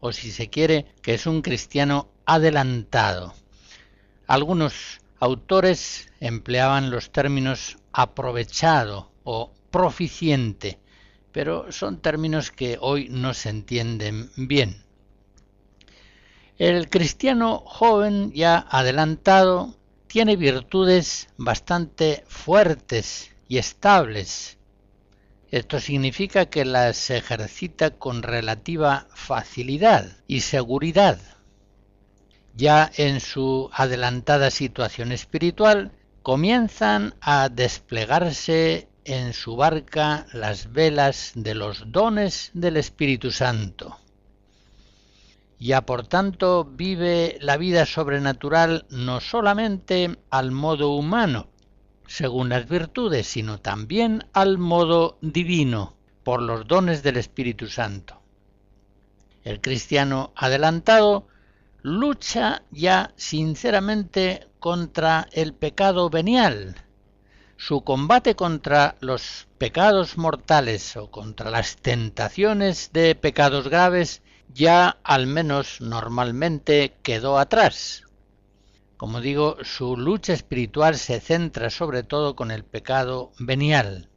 o 0.00 0.12
si 0.12 0.30
se 0.30 0.48
quiere, 0.48 0.86
que 1.02 1.12
es 1.12 1.26
un 1.26 1.42
cristiano 1.42 2.08
adelantado. 2.24 3.34
Algunos 4.26 5.02
autores 5.20 6.10
empleaban 6.20 6.90
los 6.90 7.12
términos 7.12 7.76
aprovechado 7.92 9.12
o 9.24 9.52
proficiente, 9.70 10.78
pero 11.32 11.70
son 11.70 12.00
términos 12.00 12.50
que 12.50 12.78
hoy 12.80 13.10
no 13.10 13.34
se 13.34 13.50
entienden 13.50 14.30
bien. 14.36 14.86
El 16.56 16.88
cristiano 16.88 17.62
joven 17.66 18.32
ya 18.32 18.66
adelantado 18.70 19.76
tiene 20.12 20.36
virtudes 20.36 21.30
bastante 21.38 22.22
fuertes 22.28 23.30
y 23.48 23.56
estables. 23.56 24.58
Esto 25.50 25.80
significa 25.80 26.50
que 26.50 26.66
las 26.66 27.08
ejercita 27.08 27.92
con 27.92 28.22
relativa 28.22 29.06
facilidad 29.14 30.18
y 30.26 30.40
seguridad. 30.40 31.18
Ya 32.54 32.92
en 32.96 33.20
su 33.20 33.70
adelantada 33.72 34.50
situación 34.50 35.12
espiritual 35.12 35.92
comienzan 36.22 37.14
a 37.22 37.48
desplegarse 37.48 38.88
en 39.06 39.32
su 39.32 39.56
barca 39.56 40.26
las 40.34 40.72
velas 40.72 41.32
de 41.36 41.54
los 41.54 41.90
dones 41.90 42.50
del 42.52 42.76
Espíritu 42.76 43.30
Santo 43.30 44.01
ya 45.62 45.86
por 45.86 46.08
tanto 46.08 46.64
vive 46.64 47.38
la 47.40 47.56
vida 47.56 47.86
sobrenatural 47.86 48.84
no 48.90 49.20
solamente 49.20 50.18
al 50.28 50.50
modo 50.50 50.90
humano, 50.90 51.50
según 52.08 52.48
las 52.48 52.68
virtudes, 52.68 53.28
sino 53.28 53.60
también 53.60 54.26
al 54.32 54.58
modo 54.58 55.18
divino, 55.20 55.94
por 56.24 56.42
los 56.42 56.66
dones 56.66 57.04
del 57.04 57.16
Espíritu 57.16 57.68
Santo. 57.68 58.20
El 59.44 59.60
cristiano 59.60 60.32
adelantado 60.34 61.28
lucha 61.82 62.62
ya 62.72 63.12
sinceramente 63.16 64.48
contra 64.58 65.28
el 65.30 65.54
pecado 65.54 66.10
venial. 66.10 66.74
Su 67.56 67.82
combate 67.82 68.34
contra 68.34 68.96
los 68.98 69.46
pecados 69.58 70.18
mortales 70.18 70.96
o 70.96 71.08
contra 71.12 71.50
las 71.50 71.76
tentaciones 71.76 72.90
de 72.92 73.14
pecados 73.14 73.68
graves 73.68 74.22
ya 74.54 74.98
al 75.02 75.26
menos 75.26 75.80
normalmente 75.80 76.94
quedó 77.02 77.38
atrás. 77.38 78.04
Como 78.96 79.20
digo, 79.20 79.56
su 79.62 79.96
lucha 79.96 80.32
espiritual 80.32 80.96
se 80.96 81.20
centra 81.20 81.70
sobre 81.70 82.02
todo 82.02 82.36
con 82.36 82.50
el 82.50 82.64
pecado 82.64 83.32
venial. 83.38 84.08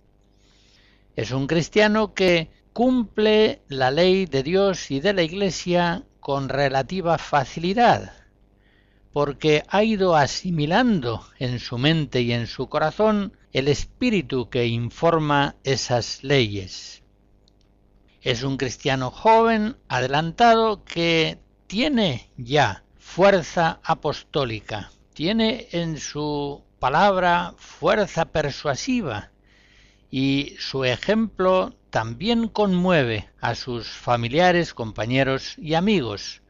Es 1.16 1.32
un 1.32 1.48
cristiano 1.48 2.14
que 2.14 2.52
cumple 2.74 3.62
la 3.68 3.90
ley 3.90 4.26
de 4.26 4.44
Dios 4.44 4.92
y 4.92 5.00
de 5.00 5.14
la 5.14 5.24
Iglesia 5.24 6.04
con 6.20 6.50
relativa 6.50 7.18
facilidad, 7.18 8.14
porque 9.14 9.64
ha 9.70 9.84
ido 9.84 10.16
asimilando 10.16 11.26
en 11.40 11.60
su 11.60 11.78
mente 11.78 12.22
y 12.22 12.34
en 12.34 12.48
su 12.48 12.68
corazón 12.68 13.38
el 13.54 13.70
espíritu 13.70 14.50
que 14.50 14.68
informa 14.68 15.56
esas 15.64 16.24
leyes. 16.24 17.05
Es 18.26 18.42
un 18.42 18.58
cristiano 18.58 19.12
joven, 19.12 19.78
adelantado, 19.88 20.84
que 20.84 21.38
tiene 21.68 22.32
ya 22.38 22.84
fuerza 22.98 23.80
apostólica, 23.84 24.90
tiene 25.14 25.68
en 25.74 26.00
su 26.00 26.64
palabra 26.80 27.54
fuerza 27.60 28.26
persuasiva 28.26 29.30
y 30.10 30.56
su 30.58 30.86
ejemplo 30.86 31.76
también 31.92 32.48
conmueve 32.48 33.30
a 33.42 33.54
sus 33.54 33.90
familiares, 33.90 34.74
compañeros 34.74 35.56
y 35.60 35.76
amigos, 35.76 36.42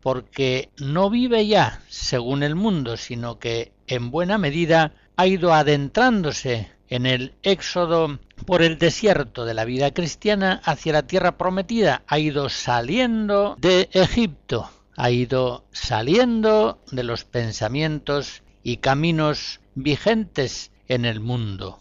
porque 0.00 0.70
no 0.78 1.10
vive 1.10 1.46
ya 1.46 1.82
según 1.90 2.42
el 2.42 2.54
mundo, 2.54 2.96
sino 2.96 3.38
que 3.38 3.74
en 3.86 4.10
buena 4.10 4.38
medida 4.38 4.94
ha 5.16 5.26
ido 5.26 5.52
adentrándose 5.52 6.70
en 6.88 7.04
el 7.04 7.34
éxodo 7.42 8.18
por 8.46 8.62
el 8.62 8.78
desierto 8.78 9.44
de 9.44 9.54
la 9.54 9.64
vida 9.64 9.92
cristiana 9.92 10.60
hacia 10.64 10.92
la 10.92 11.06
tierra 11.06 11.38
prometida, 11.38 12.02
ha 12.06 12.18
ido 12.18 12.48
saliendo 12.48 13.56
de 13.58 13.88
Egipto, 13.92 14.70
ha 14.96 15.10
ido 15.10 15.64
saliendo 15.72 16.80
de 16.90 17.04
los 17.04 17.24
pensamientos 17.24 18.42
y 18.62 18.78
caminos 18.78 19.60
vigentes 19.74 20.72
en 20.88 21.04
el 21.04 21.20
mundo. 21.20 21.80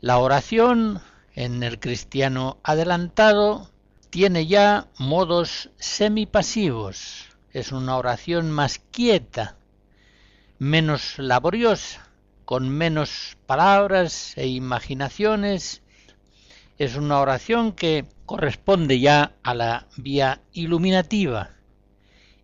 La 0.00 0.18
oración 0.18 1.00
en 1.34 1.62
el 1.62 1.78
cristiano 1.78 2.58
adelantado 2.62 3.70
tiene 4.10 4.46
ya 4.46 4.88
modos 4.98 5.70
semipasivos, 5.76 7.26
es 7.52 7.72
una 7.72 7.96
oración 7.96 8.50
más 8.50 8.80
quieta, 8.90 9.56
menos 10.58 11.18
laboriosa, 11.18 12.09
con 12.50 12.68
menos 12.68 13.36
palabras 13.46 14.36
e 14.36 14.48
imaginaciones. 14.48 15.82
Es 16.78 16.96
una 16.96 17.20
oración 17.20 17.70
que 17.70 18.06
corresponde 18.26 18.98
ya 18.98 19.36
a 19.44 19.54
la 19.54 19.86
vía 19.96 20.40
iluminativa 20.52 21.50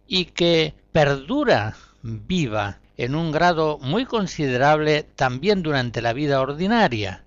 y 0.06 0.26
que 0.26 0.74
perdura 0.92 1.74
viva 2.02 2.78
en 2.96 3.16
un 3.16 3.32
grado 3.32 3.78
muy 3.82 4.04
considerable 4.04 5.02
también 5.02 5.64
durante 5.64 6.00
la 6.00 6.12
vida 6.12 6.40
ordinaria. 6.40 7.24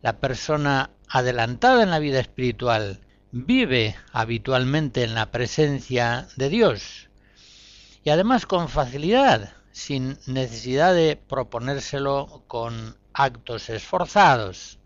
La 0.00 0.20
persona 0.20 0.90
adelantada 1.08 1.82
en 1.82 1.90
la 1.90 1.98
vida 1.98 2.20
espiritual 2.20 3.00
vive 3.32 3.96
habitualmente 4.12 5.02
en 5.02 5.14
la 5.16 5.32
presencia 5.32 6.28
de 6.36 6.50
Dios 6.50 7.08
y 8.04 8.10
además 8.10 8.46
con 8.46 8.68
facilidad 8.68 9.54
sin 9.72 10.18
necesidad 10.26 10.94
de 10.94 11.16
proponérselo 11.16 12.44
con 12.46 12.96
actos 13.12 13.70
esforzados, 13.70 14.78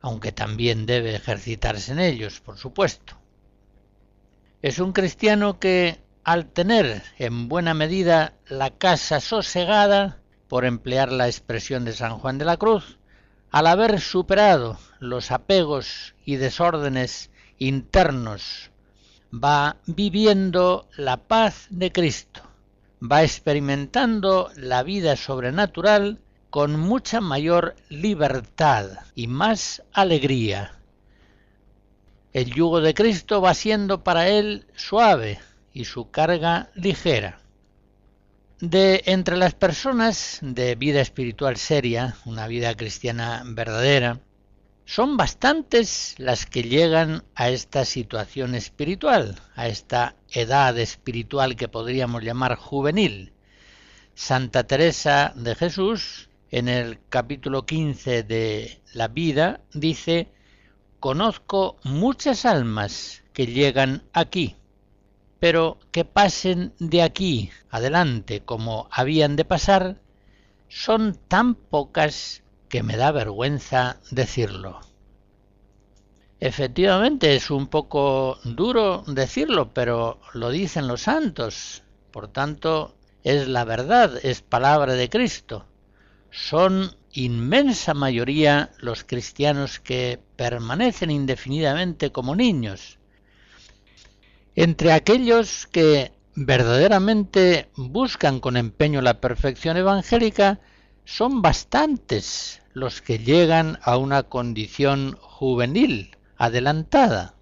aunque 0.00 0.32
también 0.32 0.86
debe 0.86 1.14
ejercitarse 1.14 1.92
en 1.92 2.00
ellos, 2.00 2.40
por 2.40 2.56
supuesto. 2.58 3.18
Es 4.62 4.78
un 4.78 4.92
cristiano 4.92 5.60
que, 5.60 6.00
al 6.24 6.46
tener 6.46 7.02
en 7.18 7.48
buena 7.48 7.74
medida 7.74 8.34
la 8.48 8.70
casa 8.70 9.20
sosegada, 9.20 10.18
por 10.48 10.64
emplear 10.64 11.12
la 11.12 11.26
expresión 11.26 11.84
de 11.84 11.92
San 11.92 12.18
Juan 12.18 12.38
de 12.38 12.44
la 12.44 12.56
Cruz, 12.56 12.98
al 13.50 13.66
haber 13.66 14.00
superado 14.00 14.78
los 14.98 15.30
apegos 15.30 16.14
y 16.24 16.36
desórdenes 16.36 17.30
internos, 17.58 18.70
va 19.32 19.76
viviendo 19.86 20.88
la 20.96 21.16
paz 21.16 21.66
de 21.70 21.90
Cristo 21.92 22.42
va 23.00 23.22
experimentando 23.22 24.50
la 24.56 24.82
vida 24.82 25.16
sobrenatural 25.16 26.20
con 26.50 26.78
mucha 26.78 27.20
mayor 27.20 27.76
libertad 27.88 28.86
y 29.14 29.26
más 29.26 29.82
alegría. 29.92 30.78
El 32.32 32.52
yugo 32.52 32.80
de 32.80 32.94
Cristo 32.94 33.40
va 33.40 33.54
siendo 33.54 34.02
para 34.04 34.28
él 34.28 34.66
suave 34.74 35.38
y 35.72 35.84
su 35.84 36.10
carga 36.10 36.70
ligera. 36.74 37.40
De 38.60 39.02
entre 39.04 39.36
las 39.36 39.52
personas 39.52 40.38
de 40.40 40.74
vida 40.76 41.02
espiritual 41.02 41.56
seria, 41.58 42.16
una 42.24 42.46
vida 42.46 42.74
cristiana 42.74 43.42
verdadera, 43.44 44.20
son 44.86 45.16
bastantes 45.16 46.14
las 46.16 46.46
que 46.46 46.62
llegan 46.62 47.24
a 47.34 47.50
esta 47.50 47.84
situación 47.84 48.54
espiritual, 48.54 49.34
a 49.56 49.66
esta 49.66 50.14
edad 50.30 50.78
espiritual 50.78 51.56
que 51.56 51.66
podríamos 51.66 52.22
llamar 52.22 52.54
juvenil. 52.54 53.32
Santa 54.14 54.64
Teresa 54.64 55.32
de 55.34 55.56
Jesús, 55.56 56.30
en 56.52 56.68
el 56.68 57.00
capítulo 57.08 57.66
15 57.66 58.22
de 58.22 58.80
La 58.94 59.08
vida, 59.08 59.60
dice, 59.74 60.28
Conozco 61.00 61.78
muchas 61.82 62.44
almas 62.46 63.24
que 63.32 63.48
llegan 63.48 64.04
aquí, 64.12 64.54
pero 65.40 65.78
que 65.90 66.04
pasen 66.04 66.72
de 66.78 67.02
aquí 67.02 67.50
adelante 67.70 68.40
como 68.44 68.88
habían 68.92 69.34
de 69.34 69.44
pasar, 69.44 70.00
son 70.68 71.18
tan 71.28 71.56
pocas 71.56 72.44
que 72.68 72.82
me 72.82 72.96
da 72.96 73.12
vergüenza 73.12 73.98
decirlo. 74.10 74.80
Efectivamente 76.40 77.34
es 77.34 77.50
un 77.50 77.68
poco 77.68 78.38
duro 78.44 79.04
decirlo, 79.06 79.72
pero 79.72 80.20
lo 80.34 80.50
dicen 80.50 80.86
los 80.86 81.02
santos. 81.02 81.82
Por 82.10 82.28
tanto, 82.28 82.94
es 83.24 83.48
la 83.48 83.64
verdad, 83.64 84.18
es 84.22 84.42
palabra 84.42 84.92
de 84.94 85.08
Cristo. 85.08 85.66
Son 86.30 86.94
inmensa 87.12 87.94
mayoría 87.94 88.70
los 88.78 89.04
cristianos 89.04 89.80
que 89.80 90.20
permanecen 90.36 91.10
indefinidamente 91.10 92.12
como 92.12 92.36
niños. 92.36 92.98
Entre 94.54 94.92
aquellos 94.92 95.66
que 95.66 96.12
verdaderamente 96.34 97.70
buscan 97.76 98.40
con 98.40 98.58
empeño 98.58 99.00
la 99.00 99.20
perfección 99.20 99.78
evangélica, 99.78 100.60
son 101.06 101.40
bastantes 101.40 102.60
los 102.74 103.00
que 103.00 103.20
llegan 103.20 103.78
a 103.82 103.96
una 103.96 104.24
condición 104.24 105.16
juvenil, 105.20 106.16
adelantada. 106.36 107.34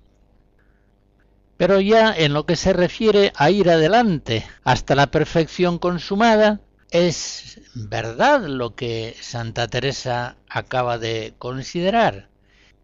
Pero 1.56 1.80
ya 1.80 2.14
en 2.14 2.34
lo 2.34 2.46
que 2.46 2.56
se 2.56 2.72
refiere 2.72 3.32
a 3.34 3.50
ir 3.50 3.70
adelante 3.70 4.46
hasta 4.64 4.94
la 4.94 5.10
perfección 5.10 5.78
consumada, 5.78 6.60
es 6.90 7.60
verdad 7.74 8.46
lo 8.46 8.74
que 8.74 9.16
Santa 9.20 9.66
Teresa 9.66 10.36
acaba 10.48 10.98
de 10.98 11.34
considerar, 11.38 12.28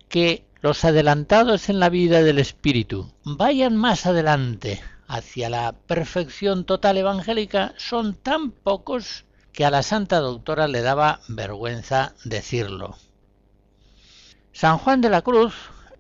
que 0.09 0.45
los 0.63 0.85
adelantados 0.85 1.69
en 1.69 1.79
la 1.79 1.91
vida 1.91 2.23
del 2.23 2.39
Espíritu 2.39 3.13
vayan 3.25 3.77
más 3.77 4.07
adelante 4.07 4.81
hacia 5.07 5.51
la 5.51 5.73
perfección 5.73 6.65
total 6.65 6.97
evangélica 6.97 7.75
son 7.77 8.15
tan 8.15 8.51
pocos 8.51 9.25
que 9.53 9.65
a 9.65 9.71
la 9.71 9.83
Santa 9.83 10.21
Doctora 10.21 10.69
le 10.69 10.83
daba 10.83 11.21
vergüenza 11.29 12.15
decirlo. 12.25 12.97
San 14.53 14.79
Juan 14.79 15.01
de 15.01 15.11
la 15.11 15.23
Cruz, 15.23 15.55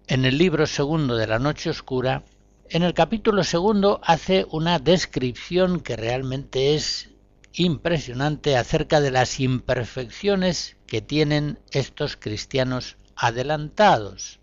en 0.06 0.24
el 0.24 0.38
libro 0.38 0.66
segundo 0.66 1.16
de 1.16 1.26
la 1.26 1.38
Noche 1.38 1.70
Oscura, 1.70 2.24
en 2.68 2.82
el 2.82 2.94
capítulo 2.94 3.42
segundo 3.42 4.00
hace 4.04 4.46
una 4.50 4.78
descripción 4.78 5.80
que 5.80 5.96
realmente 5.96 6.74
es 6.74 7.10
impresionante 7.52 8.56
acerca 8.56 9.00
de 9.00 9.10
las 9.10 9.40
imperfecciones 9.40 10.76
que 10.86 11.02
tienen 11.02 11.58
estos 11.72 12.16
cristianos 12.16 12.96
adelantados. 13.16 14.40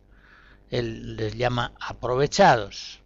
Él 0.70 1.16
les 1.16 1.36
llama 1.36 1.74
aprovechados. 1.80 3.00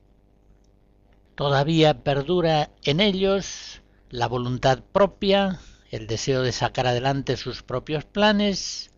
Todavía 1.36 2.04
perdura 2.04 2.72
en 2.84 3.00
ellos 3.00 3.82
la 4.10 4.28
voluntad 4.28 4.80
propia, 4.92 5.60
el 5.92 6.08
deseo 6.08 6.42
de 6.42 6.54
sacar 6.54 6.88
adelante 6.88 7.36
sus 7.36 7.64
propios 7.64 8.06
planes, 8.06 8.92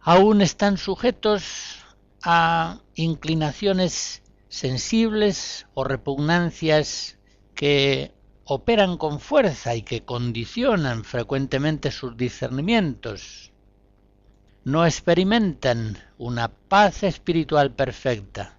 aún 0.00 0.40
están 0.40 0.78
sujetos 0.78 1.84
a 2.22 2.80
inclinaciones 2.94 4.22
sensibles 4.48 5.66
o 5.74 5.82
repugnancias 5.82 7.18
que 7.54 8.14
operan 8.44 8.96
con 8.96 9.18
fuerza 9.18 9.74
y 9.74 9.82
que 9.82 10.04
condicionan 10.04 11.04
frecuentemente 11.04 11.90
sus 11.90 12.16
discernimientos. 12.16 13.52
No 14.62 14.86
experimentan 14.86 15.98
una 16.16 16.48
paz 16.48 17.02
espiritual 17.02 17.74
perfecta, 17.74 18.58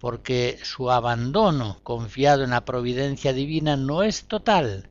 porque 0.00 0.58
su 0.64 0.90
abandono 0.90 1.78
confiado 1.84 2.42
en 2.42 2.50
la 2.50 2.64
providencia 2.64 3.32
divina 3.32 3.76
no 3.76 4.02
es 4.02 4.24
total. 4.24 4.90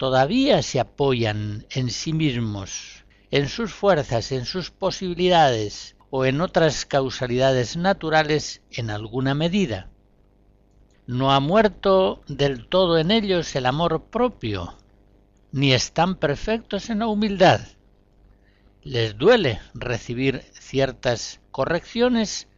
Todavía 0.00 0.62
se 0.62 0.80
apoyan 0.80 1.66
en 1.68 1.90
sí 1.90 2.14
mismos, 2.14 3.04
en 3.30 3.50
sus 3.50 3.74
fuerzas, 3.74 4.32
en 4.32 4.46
sus 4.46 4.70
posibilidades, 4.70 5.94
o 6.08 6.24
en 6.24 6.40
otras 6.40 6.86
causalidades 6.86 7.76
naturales 7.76 8.62
en 8.70 8.88
alguna 8.88 9.34
medida. 9.34 9.90
No 11.06 11.32
ha 11.32 11.40
muerto 11.40 12.22
del 12.28 12.66
todo 12.66 12.96
en 12.96 13.10
ellos 13.10 13.54
el 13.54 13.66
amor 13.66 14.04
propio, 14.06 14.74
ni 15.52 15.74
están 15.74 16.14
perfectos 16.14 16.88
en 16.88 17.00
la 17.00 17.06
humildad. 17.06 17.60
Les 18.82 19.18
duele 19.18 19.60
recibir 19.74 20.46
ciertas 20.58 21.40
correcciones, 21.50 22.48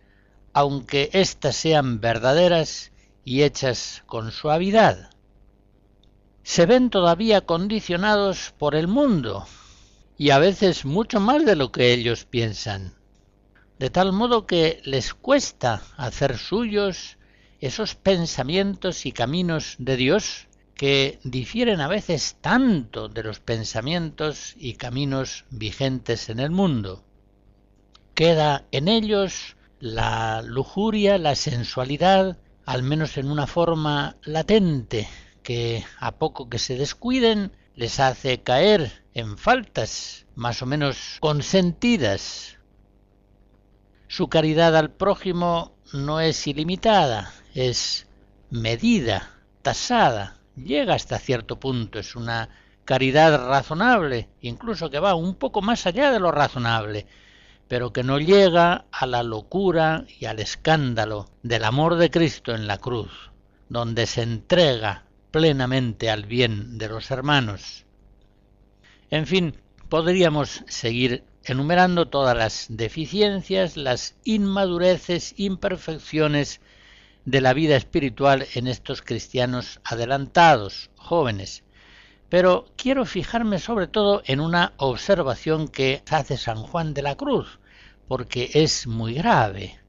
aunque 0.53 1.11
éstas 1.13 1.57
sean 1.57 2.01
verdaderas 2.01 2.93
y 3.25 3.43
hechas 3.43 4.05
con 4.07 4.31
suavidad. 4.31 5.12
Se 6.43 6.67
ven 6.67 6.91
todavía 6.91 7.43
condicionados 7.43 8.55
por 8.59 8.75
el 8.75 8.89
mundo, 8.89 9.47
y 10.17 10.31
a 10.31 10.39
veces 10.39 10.85
mucho 10.85 11.21
más 11.21 11.45
de 11.45 11.57
lo 11.57 11.73
que 11.73 11.93
ellos 11.93 12.25
piensan 12.25 12.95
de 13.83 13.91
tal 13.91 14.13
modo 14.13 14.47
que 14.47 14.81
les 14.85 15.13
cuesta 15.13 15.83
hacer 15.97 16.39
suyos 16.39 17.19
esos 17.59 17.97
pensamientos 17.97 19.07
y 19.07 19.11
caminos 19.11 19.75
de 19.81 19.97
Dios 19.97 20.47
que 20.77 21.19
difieren 21.25 21.81
a 21.81 21.89
veces 21.89 22.37
tanto 22.41 23.09
de 23.09 23.25
los 23.25 23.41
pensamientos 23.41 24.55
y 24.57 24.75
caminos 24.75 25.47
vigentes 25.51 26.29
en 26.29 26.39
el 26.39 26.53
mundo. 26.53 27.03
Queda 28.15 28.67
en 28.71 28.87
ellos 28.87 29.57
la 29.81 30.43
lujuria, 30.43 31.19
la 31.19 31.35
sensualidad, 31.35 32.39
al 32.65 32.85
menos 32.85 33.17
en 33.17 33.33
una 33.33 33.49
forma 33.49 34.15
latente, 34.23 35.09
que 35.43 35.85
a 35.99 36.13
poco 36.13 36.49
que 36.49 36.59
se 36.59 36.77
descuiden 36.77 37.53
les 37.75 38.01
hace 38.01 38.43
caer 38.43 39.03
en 39.15 39.39
faltas 39.39 40.27
más 40.35 40.63
o 40.63 40.67
menos 40.67 41.19
consentidas. 41.21 42.59
Su 44.09 44.29
caridad 44.29 44.77
al 44.77 44.91
prójimo 44.91 45.75
no 45.93 46.21
es 46.21 46.47
ilimitada, 46.47 47.33
es 47.55 48.07
medida, 48.51 49.31
tasada, 49.63 50.39
llega 50.57 50.95
hasta 50.95 51.19
cierto 51.19 51.59
punto, 51.59 51.99
es 51.99 52.15
una 52.17 52.49
caridad 52.85 53.49
razonable, 53.49 54.29
incluso 54.41 54.91
que 54.91 54.99
va 54.99 55.15
un 55.15 55.35
poco 55.35 55.63
más 55.63 55.87
allá 55.87 56.11
de 56.11 56.21
lo 56.21 56.31
razonable, 56.31 57.07
pero 57.69 57.93
que 57.93 58.03
no 58.03 58.19
llega 58.19 58.85
a 58.91 59.07
la 59.07 59.23
locura 59.23 60.05
y 60.19 60.27
al 60.27 60.41
escándalo 60.41 61.31
del 61.43 61.65
amor 61.65 61.97
de 61.97 62.11
Cristo 62.11 62.55
en 62.55 62.67
la 62.67 62.79
cruz, 62.79 63.31
donde 63.69 64.07
se 64.07 64.23
entrega 64.23 65.05
plenamente 65.33 66.11
al 66.11 66.27
bien 66.27 66.79
de 66.79 66.89
los 66.89 67.11
hermanos. 67.11 67.85
En 69.11 69.27
fin, 69.27 69.57
podríamos 69.89 70.63
seguir 70.69 71.25
enumerando 71.45 72.09
todas 72.09 72.37
las 72.37 72.67
deficiencias, 72.69 73.77
las 73.77 74.15
inmadureces, 74.25 75.35
imperfecciones 75.37 76.61
de 77.25 77.41
la 77.41 77.53
vida 77.55 77.77
espiritual 77.77 78.47
en 78.55 78.67
estos 78.67 79.03
cristianos 79.03 79.81
adelantados, 79.85 80.91
jóvenes. 80.97 81.65
Pero 82.29 82.67
quiero 82.77 83.05
fijarme 83.05 83.59
sobre 83.59 83.87
todo 83.87 84.23
en 84.25 84.41
una 84.41 84.73
observación 84.77 85.69
que 85.69 86.03
hace 86.11 86.37
San 86.37 86.63
Juan 86.63 86.95
de 86.95 87.03
la 87.03 87.17
Cruz, 87.17 87.59
porque 88.09 88.51
es 88.55 88.87
muy 88.87 89.15
grave. 89.15 89.82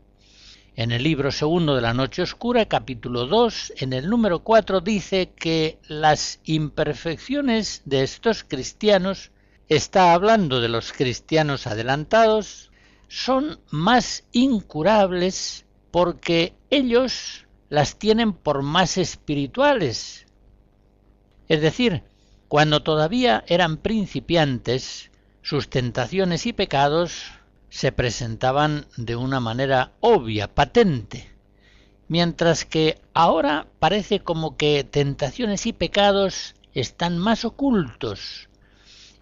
En 0.75 0.91
el 0.91 1.03
libro 1.03 1.31
segundo 1.31 1.75
de 1.75 1.81
la 1.81 1.93
Noche 1.93 2.23
Oscura, 2.23 2.65
capítulo 2.65 3.27
2, 3.27 3.73
en 3.77 3.93
el 3.93 4.09
número 4.09 4.39
4, 4.39 4.81
dice 4.81 5.31
que 5.35 5.77
las 5.87 6.39
imperfecciones 6.45 7.83
de 7.85 8.01
estos 8.01 8.43
cristianos 8.43 9.29
está 9.69 10.13
hablando 10.13 10.61
de 10.61 10.69
los 10.69 10.91
cristianos 10.91 11.67
adelantados, 11.67 12.71
son 13.07 13.59
más 13.69 14.23
incurables 14.31 15.67
porque 15.91 16.55
ellos 16.71 17.45
las 17.69 17.99
tienen 17.99 18.33
por 18.33 18.63
más 18.63 18.97
espirituales. 18.97 20.25
Es 21.49 21.61
decir, 21.61 22.01
cuando 22.47 22.81
todavía 22.81 23.43
eran 23.45 23.77
principiantes, 23.77 25.11
sus 25.43 25.69
tentaciones 25.69 26.47
y 26.47 26.53
pecados 26.53 27.25
se 27.73 27.91
presentaban 27.91 28.85
de 28.97 29.15
una 29.15 29.39
manera 29.39 29.93
obvia, 29.99 30.53
patente, 30.53 31.31
mientras 32.07 32.65
que 32.65 33.01
ahora 33.15 33.65
parece 33.79 34.19
como 34.19 34.57
que 34.57 34.83
tentaciones 34.83 35.65
y 35.65 35.73
pecados 35.73 36.53
están 36.75 37.17
más 37.17 37.45
ocultos, 37.45 38.47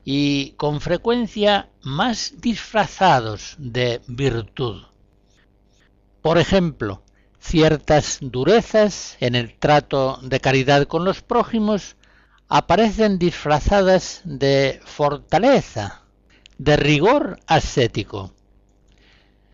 y 0.03 0.51
con 0.57 0.81
frecuencia 0.81 1.69
más 1.81 2.41
disfrazados 2.41 3.55
de 3.57 4.01
virtud. 4.07 4.83
Por 6.21 6.37
ejemplo, 6.37 7.03
ciertas 7.39 8.17
durezas 8.19 9.15
en 9.21 9.35
el 9.35 9.57
trato 9.57 10.19
de 10.23 10.41
caridad 10.41 10.87
con 10.87 11.05
los 11.05 11.21
prójimos 11.21 11.95
aparecen 12.49 13.17
disfrazadas 13.17 14.19
de 14.25 14.81
fortaleza, 14.83 16.01
de 16.57 16.75
rigor 16.75 17.39
ascético. 17.47 18.33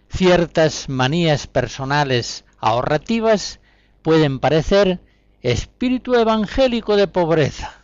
Ciertas 0.10 0.90
manías 0.90 1.48
personales 1.48 2.46
ahorrativas 2.60 3.60
pueden 4.02 4.40
parecer 4.40 5.02
espíritu 5.42 6.16
evangélico 6.16 6.96
de 6.96 7.08
pobreza 7.08 7.82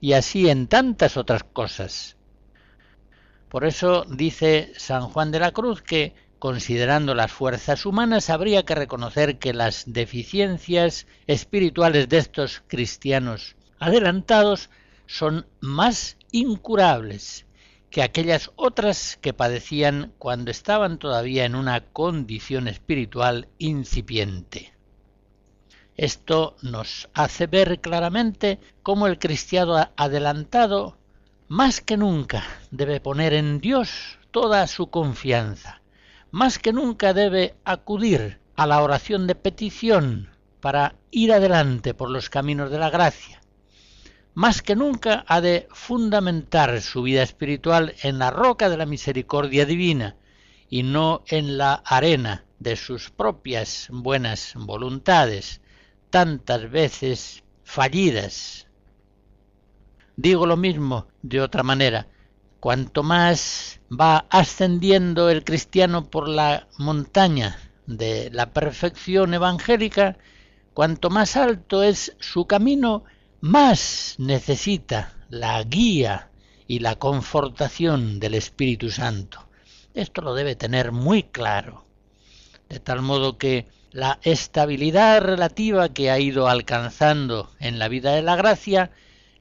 y 0.00 0.14
así 0.14 0.48
en 0.50 0.66
tantas 0.66 1.16
otras 1.16 1.44
cosas. 1.44 2.16
Por 3.48 3.64
eso 3.64 4.04
dice 4.08 4.72
San 4.76 5.02
Juan 5.02 5.30
de 5.30 5.38
la 5.38 5.52
Cruz 5.52 5.82
que, 5.82 6.14
considerando 6.38 7.14
las 7.14 7.30
fuerzas 7.30 7.86
humanas, 7.86 8.30
habría 8.30 8.64
que 8.64 8.74
reconocer 8.74 9.38
que 9.38 9.52
las 9.52 9.84
deficiencias 9.86 11.06
espirituales 11.26 12.08
de 12.08 12.18
estos 12.18 12.62
cristianos 12.66 13.54
adelantados 13.78 14.70
son 15.06 15.46
más 15.60 16.16
incurables 16.32 17.46
que 17.92 18.02
aquellas 18.02 18.50
otras 18.56 19.18
que 19.20 19.34
padecían 19.34 20.14
cuando 20.18 20.50
estaban 20.50 20.98
todavía 20.98 21.44
en 21.44 21.54
una 21.54 21.84
condición 21.84 22.66
espiritual 22.66 23.48
incipiente. 23.58 24.72
Esto 25.94 26.56
nos 26.62 27.10
hace 27.12 27.46
ver 27.46 27.82
claramente 27.82 28.58
cómo 28.82 29.06
el 29.06 29.18
cristiano 29.18 29.90
adelantado 29.94 30.96
más 31.48 31.82
que 31.82 31.98
nunca 31.98 32.42
debe 32.70 32.98
poner 32.98 33.34
en 33.34 33.60
Dios 33.60 34.18
toda 34.30 34.66
su 34.68 34.88
confianza, 34.88 35.82
más 36.30 36.58
que 36.58 36.72
nunca 36.72 37.12
debe 37.12 37.56
acudir 37.62 38.40
a 38.56 38.66
la 38.66 38.82
oración 38.82 39.26
de 39.26 39.34
petición 39.34 40.30
para 40.62 40.94
ir 41.10 41.30
adelante 41.30 41.92
por 41.92 42.08
los 42.10 42.30
caminos 42.30 42.70
de 42.70 42.78
la 42.78 42.88
gracia. 42.88 43.41
Más 44.34 44.62
que 44.62 44.76
nunca 44.76 45.24
ha 45.28 45.40
de 45.42 45.68
fundamentar 45.72 46.80
su 46.80 47.02
vida 47.02 47.22
espiritual 47.22 47.94
en 48.02 48.18
la 48.18 48.30
roca 48.30 48.70
de 48.70 48.78
la 48.78 48.86
misericordia 48.86 49.66
divina 49.66 50.16
y 50.70 50.84
no 50.84 51.22
en 51.26 51.58
la 51.58 51.74
arena 51.74 52.46
de 52.58 52.76
sus 52.76 53.10
propias 53.10 53.88
buenas 53.90 54.54
voluntades, 54.56 55.60
tantas 56.08 56.70
veces 56.70 57.44
fallidas. 57.62 58.68
Digo 60.16 60.46
lo 60.46 60.56
mismo 60.56 61.08
de 61.22 61.40
otra 61.40 61.62
manera. 61.62 62.06
Cuanto 62.60 63.02
más 63.02 63.80
va 63.90 64.26
ascendiendo 64.30 65.28
el 65.28 65.44
cristiano 65.44 66.08
por 66.08 66.28
la 66.28 66.68
montaña 66.78 67.58
de 67.86 68.30
la 68.30 68.52
perfección 68.52 69.34
evangélica, 69.34 70.16
cuanto 70.72 71.10
más 71.10 71.36
alto 71.36 71.82
es 71.82 72.16
su 72.20 72.46
camino, 72.46 73.04
más 73.42 74.14
necesita 74.18 75.16
la 75.28 75.60
guía 75.64 76.30
y 76.68 76.78
la 76.78 76.94
confortación 76.94 78.20
del 78.20 78.34
Espíritu 78.34 78.88
Santo. 78.88 79.48
Esto 79.94 80.22
lo 80.22 80.34
debe 80.34 80.54
tener 80.54 80.92
muy 80.92 81.24
claro. 81.24 81.84
De 82.68 82.78
tal 82.78 83.02
modo 83.02 83.38
que 83.38 83.66
la 83.90 84.20
estabilidad 84.22 85.20
relativa 85.20 85.88
que 85.88 86.12
ha 86.12 86.20
ido 86.20 86.46
alcanzando 86.46 87.50
en 87.58 87.80
la 87.80 87.88
vida 87.88 88.12
de 88.12 88.22
la 88.22 88.36
gracia, 88.36 88.92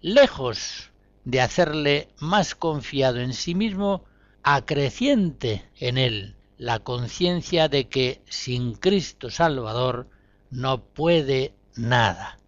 lejos 0.02 0.90
de 1.24 1.40
hacerle 1.40 2.10
más 2.18 2.56
confiado 2.56 3.20
en 3.20 3.36
sí 3.36 3.54
mismo, 3.54 4.04
acreciente 4.42 5.70
en 5.80 6.00
él 6.00 6.36
la 6.58 6.80
conciencia 6.80 7.70
de 7.70 7.88
que 7.88 8.22
sin 8.28 8.74
Cristo 8.74 9.30
Salvador 9.30 10.08
no 10.50 10.82
puede 10.82 11.54
nada. 11.76 12.41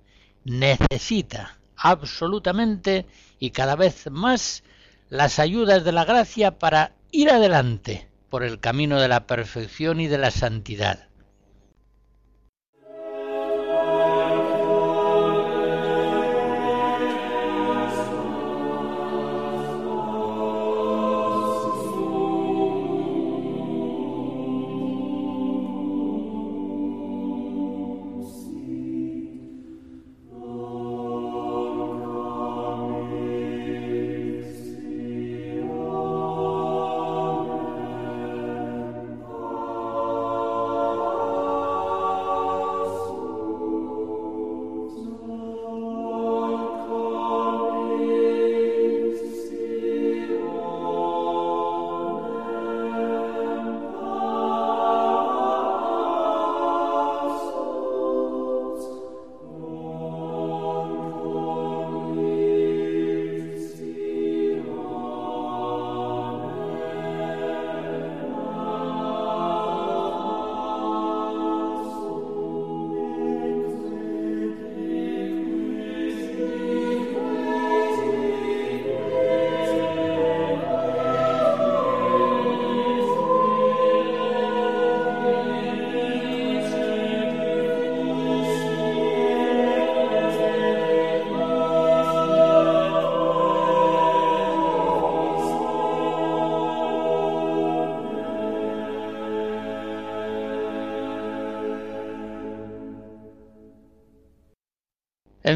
Necesita 0.45 1.57
absolutamente 1.75 3.05
y 3.39 3.51
cada 3.51 3.75
vez 3.75 4.09
más 4.11 4.63
las 5.09 5.39
ayudas 5.39 5.83
de 5.83 5.91
la 5.91 6.05
gracia 6.05 6.57
para 6.57 6.93
ir 7.11 7.29
adelante 7.29 8.07
por 8.29 8.43
el 8.43 8.59
camino 8.59 8.99
de 8.99 9.07
la 9.07 9.27
perfección 9.27 9.99
y 9.99 10.07
de 10.07 10.17
la 10.17 10.31
santidad. 10.31 11.07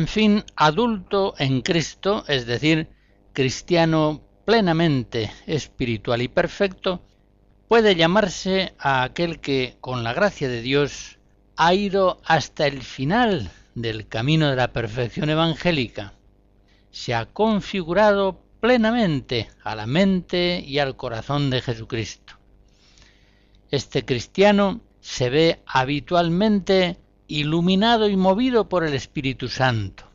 Fin, 0.08 0.46
adulto 0.56 1.36
en 1.38 1.62
Cristo, 1.62 2.24
es 2.30 2.46
decir, 2.46 2.88
cristiano 3.34 4.22
plenamente 4.46 5.30
espiritual 5.46 6.22
y 6.22 6.30
perfecto, 6.30 7.02
puede 7.68 7.94
llamarse 7.94 8.74
a 8.80 9.04
aquel 9.04 9.42
que, 9.42 9.76
con 9.82 10.06
la 10.06 10.14
gracia 10.14 10.48
de 10.48 10.62
Dios, 10.62 11.20
ha 11.58 11.74
ido 11.74 12.22
hasta 12.24 12.68
el 12.68 12.84
final 12.84 13.52
del 13.76 14.08
camino 14.08 14.50
de 14.50 14.56
la 14.56 14.72
perfección 14.72 15.30
evangélica, 15.30 16.14
se 16.90 17.14
ha 17.14 17.26
configurado 17.26 18.40
plenamente 18.62 19.50
a 19.62 19.76
la 19.76 19.88
mente 19.88 20.64
y 20.66 20.80
al 20.80 20.96
corazón 20.96 21.50
de 21.50 21.62
Jesucristo. 21.62 22.36
Este 23.72 24.06
cristiano 24.06 24.80
se 25.02 25.30
ve 25.30 25.60
habitualmente 25.66 26.98
iluminado 27.28 28.08
y 28.08 28.16
movido 28.16 28.70
por 28.70 28.84
el 28.84 28.94
Espíritu 28.94 29.50
Santo. 29.50 30.06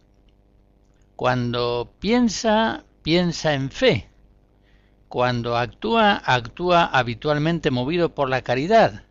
Cuando 1.17 1.93
piensa, 2.01 2.85
piensa 3.03 3.55
en 3.55 3.71
fe. 3.71 4.09
Cuando 5.09 5.59
actúa, 5.59 6.23
actúa 6.25 6.87
habitualmente 6.87 7.71
movido 7.71 8.15
por 8.15 8.31
la 8.31 8.43
caridad. 8.43 9.05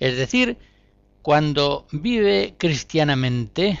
Es 0.00 0.16
decir, 0.16 0.58
cuando 1.22 1.86
vive 1.92 2.54
cristianamente, 2.58 3.78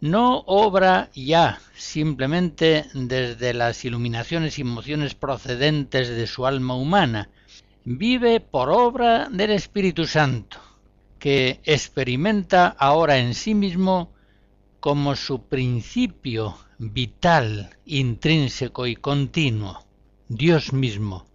no 0.00 0.38
obra 0.46 1.10
ya 1.14 1.60
simplemente 1.76 2.86
desde 2.94 3.54
las 3.54 3.84
iluminaciones 3.84 4.58
y 4.58 4.62
emociones 4.62 5.14
procedentes 5.14 6.08
de 6.08 6.26
su 6.26 6.46
alma 6.46 6.74
humana, 6.74 7.30
vive 7.84 8.40
por 8.40 8.70
obra 8.70 9.28
del 9.30 9.52
Espíritu 9.52 10.06
Santo 10.06 10.65
que 11.26 11.58
experimenta 11.64 12.68
ahora 12.68 13.18
en 13.18 13.34
sí 13.34 13.52
mismo 13.52 14.12
como 14.78 15.16
su 15.16 15.42
principio 15.48 16.56
vital, 16.78 17.76
intrínseco 17.84 18.86
y 18.86 18.94
continuo, 18.94 19.84
Dios 20.28 20.72
mismo, 20.72 21.26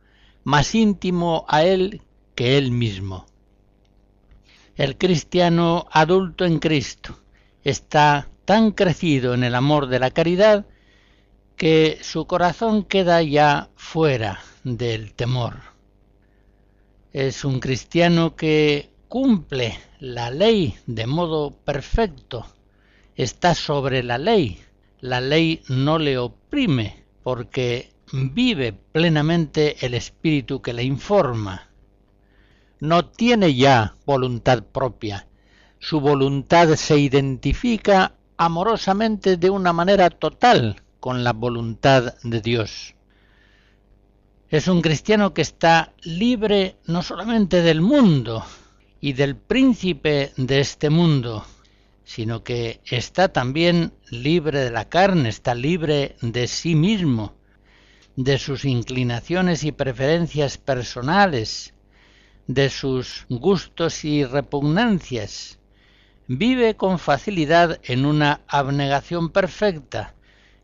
más 0.46 0.76
íntimo 0.76 1.44
a 1.50 1.66
él 1.66 2.04
que 2.36 2.58
él 2.58 2.72
mismo. 2.72 3.26
El 4.78 4.98
cristiano 4.98 5.88
adulto 5.92 6.46
en 6.46 6.60
Cristo 6.60 7.20
está 7.66 8.30
tan 8.46 8.72
crecido 8.72 9.34
en 9.34 9.44
el 9.44 9.56
amor 9.56 9.88
de 9.88 10.00
la 10.00 10.12
caridad 10.12 10.66
que 11.58 12.00
su 12.02 12.28
corazón 12.28 12.86
queda 12.86 13.22
ya 13.24 13.70
fuera 13.76 14.40
del 14.64 15.14
temor. 15.14 15.58
Es 17.12 17.44
un 17.44 17.60
cristiano 17.60 18.38
que 18.38 18.91
cumple 19.12 19.78
la 20.00 20.32
ley 20.32 20.74
de 20.88 21.06
modo 21.06 21.52
perfecto, 21.52 22.45
está 23.13 23.56
sobre 23.56 24.04
la 24.04 24.17
ley, 24.17 24.62
la 25.02 25.19
ley 25.19 25.62
no 25.67 26.00
le 26.00 26.17
oprime 26.17 27.04
porque 27.21 27.91
vive 28.13 28.71
plenamente 28.71 29.86
el 29.86 29.95
espíritu 29.95 30.62
que 30.62 30.71
le 30.71 30.86
informa. 30.86 31.67
No 32.80 33.04
tiene 33.04 33.54
ya 33.54 33.97
voluntad 34.06 34.63
propia, 34.63 35.28
su 35.78 36.00
voluntad 36.00 36.76
se 36.76 36.97
identifica 36.97 38.13
amorosamente 38.38 39.36
de 39.36 39.50
una 39.50 39.74
manera 39.74 40.10
total 40.10 40.84
con 41.02 41.26
la 41.26 41.34
voluntad 41.34 42.13
de 42.24 42.39
Dios. 42.39 42.95
Es 44.47 44.69
un 44.69 44.82
cristiano 44.82 45.34
que 45.34 45.41
está 45.41 45.91
libre 46.02 46.78
no 46.86 47.04
solamente 47.04 47.62
del 47.62 47.82
mundo, 47.82 48.45
y 49.02 49.14
del 49.14 49.36
príncipe 49.36 50.32
de 50.38 50.60
este 50.60 50.92
mundo, 50.92 51.44
sino 52.04 52.44
que 52.44 52.82
está 52.86 53.34
también 53.34 53.94
libre 54.10 54.60
de 54.60 54.70
la 54.70 54.88
carne, 54.90 55.30
está 55.30 55.56
libre 55.56 56.16
de 56.22 56.48
sí 56.48 56.76
mismo. 56.76 57.34
de 58.18 58.38
sus 58.38 58.66
inclinaciones 58.66 59.64
y 59.64 59.72
preferencias 59.72 60.58
personales, 60.58 61.74
de 62.46 62.70
sus 62.70 63.26
gustos 63.30 64.04
y 64.04 64.26
repugnancias. 64.26 65.60
Vive 66.28 66.76
con 66.76 67.00
facilidad 67.00 67.80
en 67.84 68.06
una 68.06 68.42
abnegación 68.48 69.30
perfecta. 69.30 70.14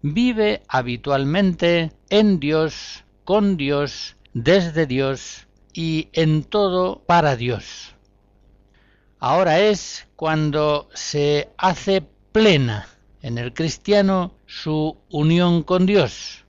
Vive 0.01 0.61
habitualmente 0.67 1.93
en 2.09 2.39
Dios, 2.41 3.05
con 3.23 3.55
Dios, 3.55 4.17
desde 4.33 4.85
Dios 4.85 5.47
y 5.73 6.09
en 6.11 6.43
todo 6.43 7.01
para 7.07 7.37
Dios. 7.37 7.96
Ahora 9.19 9.59
es 9.59 10.07
cuando 10.15 10.89
se 10.93 11.49
hace 11.57 12.03
plena 12.31 12.87
en 13.23 13.39
el 13.39 13.51
cristiano 13.51 14.35
su 14.45 14.95
unión 15.09 15.63
con 15.63 15.87
Dios. 15.87 16.45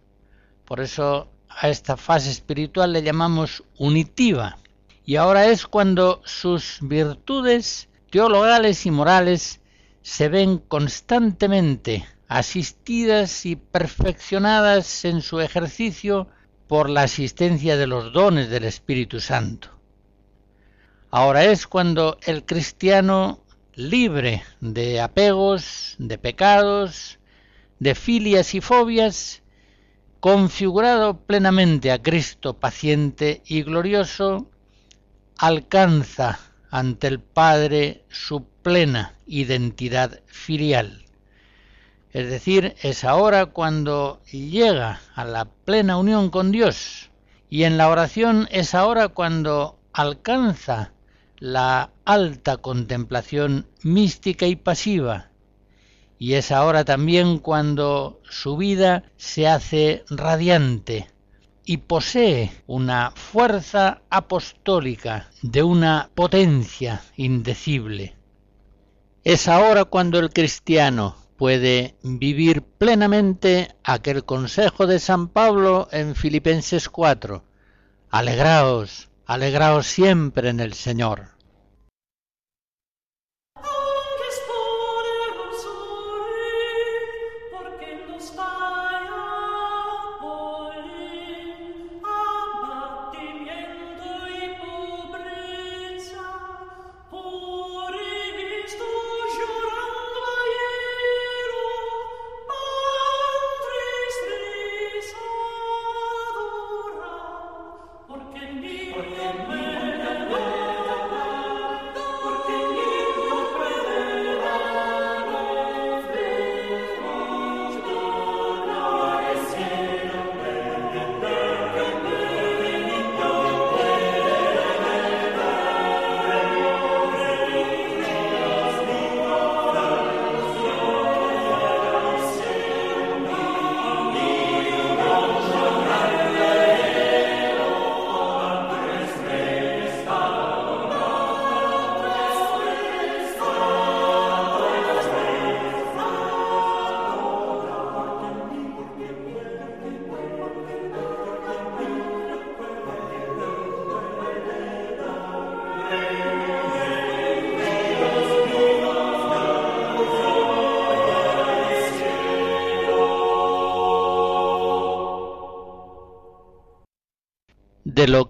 Por 0.66 0.80
eso 0.80 1.30
a 1.48 1.70
esta 1.70 1.96
fase 1.96 2.30
espiritual 2.30 2.92
le 2.92 3.02
llamamos 3.02 3.64
unitiva. 3.78 4.58
Y 5.06 5.16
ahora 5.16 5.46
es 5.46 5.66
cuando 5.66 6.20
sus 6.26 6.78
virtudes 6.82 7.88
teologales 8.10 8.84
y 8.84 8.90
morales 8.90 9.60
se 10.02 10.28
ven 10.28 10.58
constantemente 10.58 12.06
asistidas 12.28 13.46
y 13.46 13.56
perfeccionadas 13.56 15.06
en 15.06 15.22
su 15.22 15.40
ejercicio 15.40 16.28
por 16.66 16.90
la 16.90 17.04
asistencia 17.04 17.78
de 17.78 17.86
los 17.86 18.12
dones 18.12 18.50
del 18.50 18.64
Espíritu 18.64 19.20
Santo. 19.20 19.77
Ahora 21.10 21.44
es 21.44 21.66
cuando 21.66 22.18
el 22.26 22.44
cristiano 22.44 23.40
libre 23.74 24.42
de 24.60 25.00
apegos, 25.00 25.96
de 25.98 26.18
pecados, 26.18 27.18
de 27.78 27.94
filias 27.94 28.54
y 28.54 28.60
fobias, 28.60 29.42
configurado 30.20 31.16
plenamente 31.20 31.92
a 31.92 32.02
Cristo 32.02 32.58
paciente 32.60 33.40
y 33.46 33.62
glorioso, 33.62 34.50
alcanza 35.38 36.40
ante 36.70 37.06
el 37.06 37.20
Padre 37.20 38.04
su 38.10 38.44
plena 38.44 39.14
identidad 39.26 40.20
filial. 40.26 41.06
Es 42.12 42.28
decir, 42.28 42.74
es 42.82 43.04
ahora 43.04 43.46
cuando 43.46 44.20
llega 44.30 45.00
a 45.14 45.24
la 45.24 45.46
plena 45.46 45.96
unión 45.96 46.28
con 46.28 46.52
Dios 46.52 47.10
y 47.48 47.62
en 47.62 47.78
la 47.78 47.88
oración 47.88 48.46
es 48.50 48.74
ahora 48.74 49.08
cuando 49.08 49.78
alcanza 49.94 50.92
la 51.38 51.90
alta 52.04 52.56
contemplación 52.56 53.66
mística 53.82 54.46
y 54.46 54.56
pasiva, 54.56 55.30
y 56.18 56.34
es 56.34 56.50
ahora 56.50 56.84
también 56.84 57.38
cuando 57.38 58.20
su 58.28 58.56
vida 58.56 59.04
se 59.16 59.46
hace 59.46 60.04
radiante 60.10 61.08
y 61.64 61.76
posee 61.76 62.50
una 62.66 63.12
fuerza 63.14 64.02
apostólica 64.10 65.30
de 65.42 65.62
una 65.62 66.10
potencia 66.14 67.02
indecible. 67.16 68.16
Es 69.22 69.48
ahora 69.48 69.84
cuando 69.84 70.18
el 70.18 70.30
cristiano 70.30 71.16
puede 71.36 71.94
vivir 72.02 72.62
plenamente 72.62 73.76
aquel 73.84 74.24
consejo 74.24 74.86
de 74.86 74.98
San 74.98 75.28
Pablo 75.28 75.88
en 75.92 76.16
Filipenses 76.16 76.88
4. 76.88 77.44
Alegraos, 78.10 79.07
Alegraos 79.28 79.86
siempre 79.86 80.48
en 80.48 80.58
el 80.58 80.72
Señor. 80.72 81.26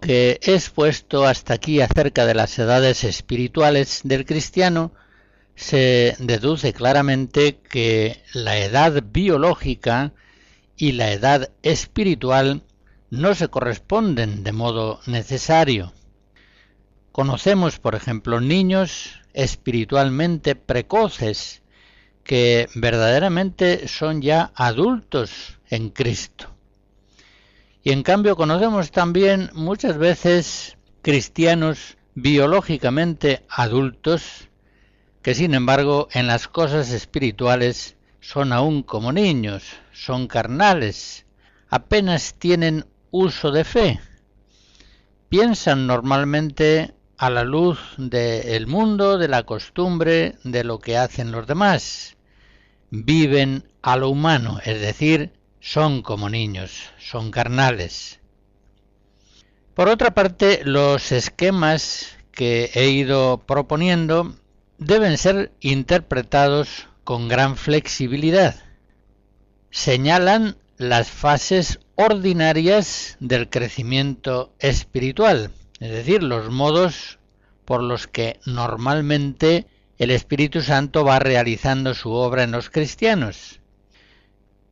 Que 0.09 0.40
he 0.42 0.55
expuesto 0.55 1.27
hasta 1.27 1.53
aquí 1.53 1.83
acerca 1.83 2.25
de 2.25 2.33
las 2.33 2.59
edades 2.59 3.05
espirituales 3.05 4.01
del 4.05 4.25
cristiano, 4.25 4.90
se 5.55 6.17
deduce 6.19 6.73
claramente 6.73 7.59
que 7.59 8.23
la 8.33 8.56
edad 8.56 9.02
biológica 9.04 10.15
y 10.79 10.92
la 10.92 11.13
edad 11.13 11.50
espiritual 11.63 12.63
no 13.11 13.35
se 13.35 13.48
corresponden 13.48 14.44
de 14.44 14.52
modo 14.52 15.00
necesario. 15.04 15.92
Conocemos, 17.13 17.79
por 17.79 17.94
ejemplo, 17.94 18.40
niños 18.40 19.21
espiritualmente 19.35 20.54
precoces 20.54 21.61
que 22.25 22.67
verdaderamente 22.75 23.88
son 23.88 24.23
ya 24.23 24.52
adultos 24.54 25.59
en 25.69 25.90
Cristo. 25.90 26.58
Y 27.89 27.93
en 27.93 28.03
cambio 28.03 28.37
conocemos 28.37 28.91
también 28.91 29.49
muchas 29.55 29.97
veces 29.97 30.77
cristianos 31.01 31.97
biológicamente 32.15 33.47
adultos 33.49 34.51
que 35.23 35.35
sin 35.35 35.55
embargo 35.55 36.07
en 36.13 36.27
las 36.27 36.49
cosas 36.49 36.91
espirituales 36.91 37.97
son 38.21 38.53
aún 38.53 38.83
como 38.83 39.11
niños, 39.11 39.65
son 39.91 40.27
carnales, 40.27 41.25
apenas 41.71 42.35
tienen 42.35 42.85
uso 43.11 43.53
de 43.53 43.65
fe. 43.65 44.01
Piensan 45.31 45.87
normalmente 45.87 46.93
a 47.17 47.31
la 47.31 47.43
luz 47.43 47.79
del 47.97 48.67
mundo, 48.67 49.17
de 49.17 49.29
la 49.29 49.45
costumbre, 49.45 50.37
de 50.45 50.63
lo 50.63 50.79
que 50.79 50.99
hacen 50.99 51.33
los 51.33 51.47
demás. 51.47 52.19
Viven 52.91 53.65
a 53.81 53.97
lo 53.97 54.11
humano, 54.11 54.61
es 54.63 54.79
decir, 54.79 55.38
son 55.61 56.02
como 56.02 56.29
niños, 56.31 56.90
son 56.98 57.31
carnales. 57.31 58.21
Por 59.75 59.88
otra 59.88 60.13
parte, 60.13 60.63
los 60.65 61.13
esquemas 61.13 62.17
que 62.33 62.71
he 62.75 62.88
ido 62.90 63.38
proponiendo 63.46 64.35
deben 64.79 65.19
ser 65.19 65.52
interpretados 65.61 66.88
con 67.04 67.29
gran 67.29 67.56
flexibilidad. 67.56 68.56
Señalan 69.71 70.56
las 70.79 71.11
fases 71.11 71.81
ordinarias 71.96 73.17
del 73.21 73.50
crecimiento 73.50 74.52
espiritual, 74.61 75.50
es 75.81 75.90
decir, 75.90 76.23
los 76.23 76.50
modos 76.50 77.19
por 77.65 77.83
los 77.83 78.06
que 78.06 78.38
normalmente 78.46 79.67
el 79.98 80.11
Espíritu 80.13 80.63
Santo 80.63 81.04
va 81.04 81.19
realizando 81.19 81.92
su 81.94 82.13
obra 82.13 82.44
en 82.44 82.52
los 82.52 82.71
cristianos. 82.71 83.61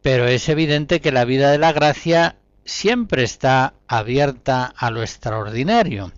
Pero 0.07 0.29
es 0.29 0.49
evidente 0.49 1.01
que 1.01 1.11
la 1.11 1.25
vida 1.25 1.51
de 1.51 1.59
la 1.59 1.73
gracia 1.73 2.37
siempre 2.65 3.25
está 3.25 3.75
abierta 3.89 4.73
a 4.77 4.93
lo 4.93 5.03
extraordinario, 5.03 6.13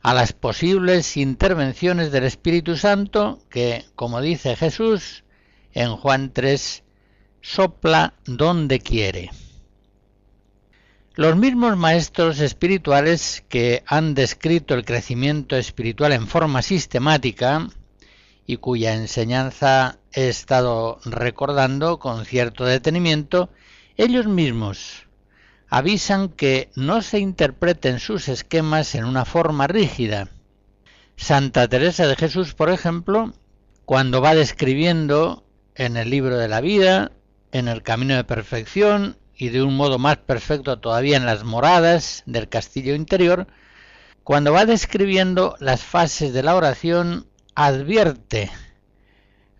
a 0.00 0.14
las 0.14 0.32
posibles 0.32 1.18
intervenciones 1.18 2.12
del 2.12 2.24
Espíritu 2.24 2.78
Santo 2.78 3.38
que, 3.50 3.84
como 3.94 4.22
dice 4.22 4.56
Jesús 4.56 5.24
en 5.74 5.96
Juan 5.96 6.32
3, 6.32 6.82
sopla 7.42 8.14
donde 8.24 8.80
quiere. 8.80 9.28
Los 11.12 11.36
mismos 11.36 11.76
maestros 11.76 12.40
espirituales 12.40 13.44
que 13.50 13.82
han 13.86 14.14
descrito 14.14 14.72
el 14.72 14.86
crecimiento 14.86 15.56
espiritual 15.56 16.12
en 16.12 16.26
forma 16.26 16.62
sistemática 16.62 17.68
y 18.50 18.56
cuya 18.56 18.94
enseñanza 18.94 20.00
he 20.12 20.28
estado 20.28 20.98
recordando 21.04 22.00
con 22.00 22.24
cierto 22.24 22.64
detenimiento, 22.64 23.48
ellos 23.96 24.26
mismos 24.26 25.06
avisan 25.68 26.28
que 26.30 26.68
no 26.74 27.00
se 27.00 27.20
interpreten 27.20 28.00
sus 28.00 28.26
esquemas 28.26 28.96
en 28.96 29.04
una 29.04 29.24
forma 29.24 29.68
rígida. 29.68 30.30
Santa 31.14 31.68
Teresa 31.68 32.08
de 32.08 32.16
Jesús, 32.16 32.54
por 32.54 32.70
ejemplo, 32.70 33.34
cuando 33.84 34.20
va 34.20 34.34
describiendo 34.34 35.44
en 35.76 35.96
el 35.96 36.10
libro 36.10 36.36
de 36.36 36.48
la 36.48 36.60
vida, 36.60 37.12
en 37.52 37.68
el 37.68 37.84
camino 37.84 38.16
de 38.16 38.24
perfección 38.24 39.16
y 39.36 39.50
de 39.50 39.62
un 39.62 39.76
modo 39.76 40.00
más 40.00 40.16
perfecto 40.16 40.80
todavía 40.80 41.16
en 41.16 41.24
las 41.24 41.44
moradas 41.44 42.24
del 42.26 42.48
castillo 42.48 42.96
interior, 42.96 43.46
cuando 44.24 44.52
va 44.52 44.66
describiendo 44.66 45.54
las 45.60 45.84
fases 45.84 46.32
de 46.32 46.42
la 46.42 46.56
oración, 46.56 47.29
advierte, 47.66 48.50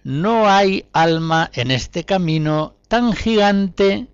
no 0.03 0.49
hay 0.49 0.87
alma 0.93 1.51
en 1.53 1.71
este 1.71 2.05
camino 2.05 2.77
tan 2.89 3.13
gigante 3.13 4.09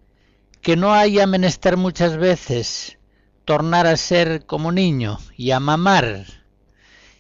que 0.61 0.77
no 0.77 0.93
haya 0.93 1.27
menester 1.27 1.77
muchas 1.77 2.17
veces 2.17 2.99
tornar 3.45 3.87
a 3.87 3.97
ser 3.97 4.45
como 4.47 4.73
niño 4.73 5.19
y 5.37 5.53
a 5.53 5.61
mamar. 5.61 6.25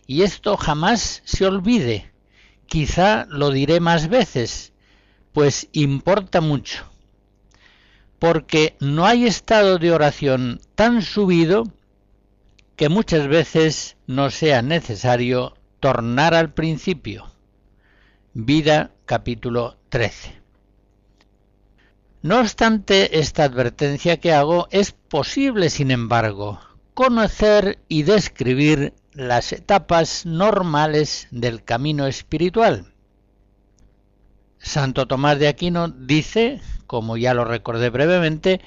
Y 0.06 0.22
esto 0.22 0.56
jamás 0.56 1.22
se 1.24 1.46
olvide, 1.46 2.12
Quizá 2.66 3.26
lo 3.28 3.50
diré 3.50 3.78
más 3.78 4.08
veces, 4.08 4.72
pues 5.32 5.68
importa 5.72 6.40
mucho, 6.40 6.84
porque 8.18 8.76
no 8.80 9.06
hay 9.06 9.24
estado 9.26 9.78
de 9.78 9.92
oración 9.92 10.60
tan 10.74 11.02
subido 11.02 11.64
que 12.74 12.88
muchas 12.88 13.28
veces 13.28 13.96
no 14.08 14.30
sea 14.30 14.62
necesario 14.62 15.55
tornar 15.80 16.34
al 16.34 16.52
principio. 16.52 17.30
Vida 18.32 18.92
capítulo 19.04 19.78
13. 19.88 20.40
No 22.22 22.40
obstante 22.40 23.18
esta 23.18 23.44
advertencia 23.44 24.18
que 24.18 24.32
hago, 24.32 24.68
es 24.70 24.92
posible, 24.92 25.70
sin 25.70 25.90
embargo, 25.90 26.60
conocer 26.94 27.78
y 27.88 28.02
describir 28.02 28.94
las 29.12 29.52
etapas 29.52 30.26
normales 30.26 31.28
del 31.30 31.62
camino 31.62 32.06
espiritual. 32.06 32.92
Santo 34.58 35.06
Tomás 35.06 35.38
de 35.38 35.48
Aquino 35.48 35.88
dice, 35.88 36.60
como 36.86 37.16
ya 37.16 37.32
lo 37.32 37.44
recordé 37.44 37.90
brevemente, 37.90 38.60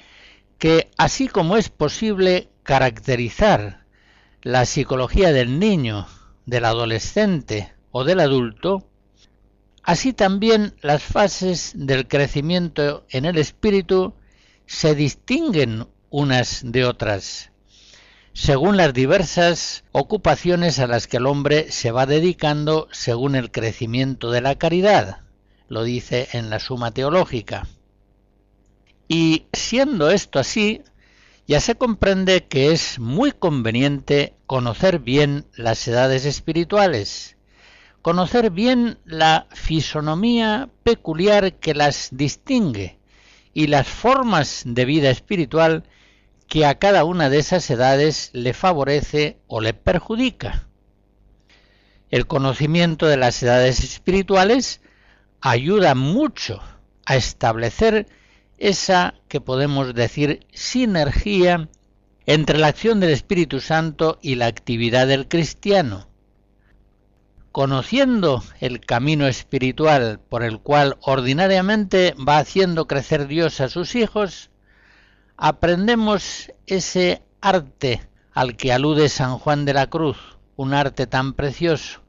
que 0.58 0.90
así 0.96 1.28
como 1.28 1.56
es 1.56 1.68
posible 1.68 2.48
caracterizar 2.62 3.84
la 4.42 4.64
psicología 4.64 5.32
del 5.32 5.58
niño, 5.58 6.06
del 6.50 6.66
adolescente 6.66 7.72
o 7.90 8.04
del 8.04 8.20
adulto, 8.20 8.86
así 9.82 10.12
también 10.12 10.74
las 10.82 11.02
fases 11.02 11.72
del 11.74 12.06
crecimiento 12.06 13.06
en 13.08 13.24
el 13.24 13.38
espíritu 13.38 14.14
se 14.66 14.94
distinguen 14.94 15.86
unas 16.10 16.60
de 16.64 16.84
otras 16.84 17.50
según 18.32 18.76
las 18.76 18.94
diversas 18.94 19.84
ocupaciones 19.92 20.78
a 20.78 20.86
las 20.86 21.06
que 21.06 21.16
el 21.16 21.26
hombre 21.26 21.70
se 21.72 21.90
va 21.90 22.06
dedicando 22.06 22.88
según 22.92 23.34
el 23.34 23.50
crecimiento 23.50 24.30
de 24.30 24.40
la 24.40 24.54
caridad, 24.56 25.22
lo 25.68 25.82
dice 25.82 26.28
en 26.32 26.48
la 26.48 26.60
Suma 26.60 26.92
Teológica. 26.92 27.66
Y 29.08 29.46
siendo 29.52 30.10
esto 30.10 30.38
así, 30.38 30.82
ya 31.50 31.58
se 31.58 31.74
comprende 31.74 32.44
que 32.46 32.70
es 32.70 33.00
muy 33.00 33.32
conveniente 33.32 34.34
conocer 34.46 35.00
bien 35.00 35.46
las 35.56 35.88
edades 35.88 36.24
espirituales, 36.24 37.36
conocer 38.02 38.52
bien 38.52 39.00
la 39.04 39.48
fisonomía 39.50 40.70
peculiar 40.84 41.54
que 41.54 41.74
las 41.74 42.10
distingue 42.12 43.00
y 43.52 43.66
las 43.66 43.88
formas 43.88 44.62
de 44.64 44.84
vida 44.84 45.10
espiritual 45.10 45.82
que 46.46 46.66
a 46.66 46.78
cada 46.78 47.02
una 47.02 47.28
de 47.28 47.38
esas 47.38 47.68
edades 47.68 48.30
le 48.32 48.54
favorece 48.54 49.40
o 49.48 49.60
le 49.60 49.74
perjudica. 49.74 50.68
El 52.10 52.28
conocimiento 52.28 53.08
de 53.08 53.16
las 53.16 53.42
edades 53.42 53.82
espirituales 53.82 54.82
ayuda 55.40 55.96
mucho 55.96 56.62
a 57.06 57.16
establecer 57.16 58.06
esa 58.60 59.14
que 59.26 59.40
podemos 59.40 59.94
decir 59.94 60.46
sinergia 60.52 61.68
entre 62.26 62.58
la 62.58 62.68
acción 62.68 63.00
del 63.00 63.10
Espíritu 63.10 63.58
Santo 63.60 64.18
y 64.22 64.36
la 64.36 64.46
actividad 64.46 65.08
del 65.08 65.26
cristiano. 65.26 66.06
Conociendo 67.50 68.44
el 68.60 68.78
camino 68.80 69.26
espiritual 69.26 70.20
por 70.28 70.44
el 70.44 70.60
cual 70.60 70.98
ordinariamente 71.00 72.14
va 72.16 72.38
haciendo 72.38 72.86
crecer 72.86 73.26
Dios 73.26 73.60
a 73.60 73.68
sus 73.68 73.96
hijos, 73.96 74.50
aprendemos 75.36 76.52
ese 76.66 77.22
arte 77.40 78.06
al 78.32 78.56
que 78.56 78.72
alude 78.72 79.08
San 79.08 79.38
Juan 79.38 79.64
de 79.64 79.74
la 79.74 79.88
Cruz, 79.88 80.18
un 80.54 80.74
arte 80.74 81.06
tan 81.06 81.32
precioso, 81.32 82.02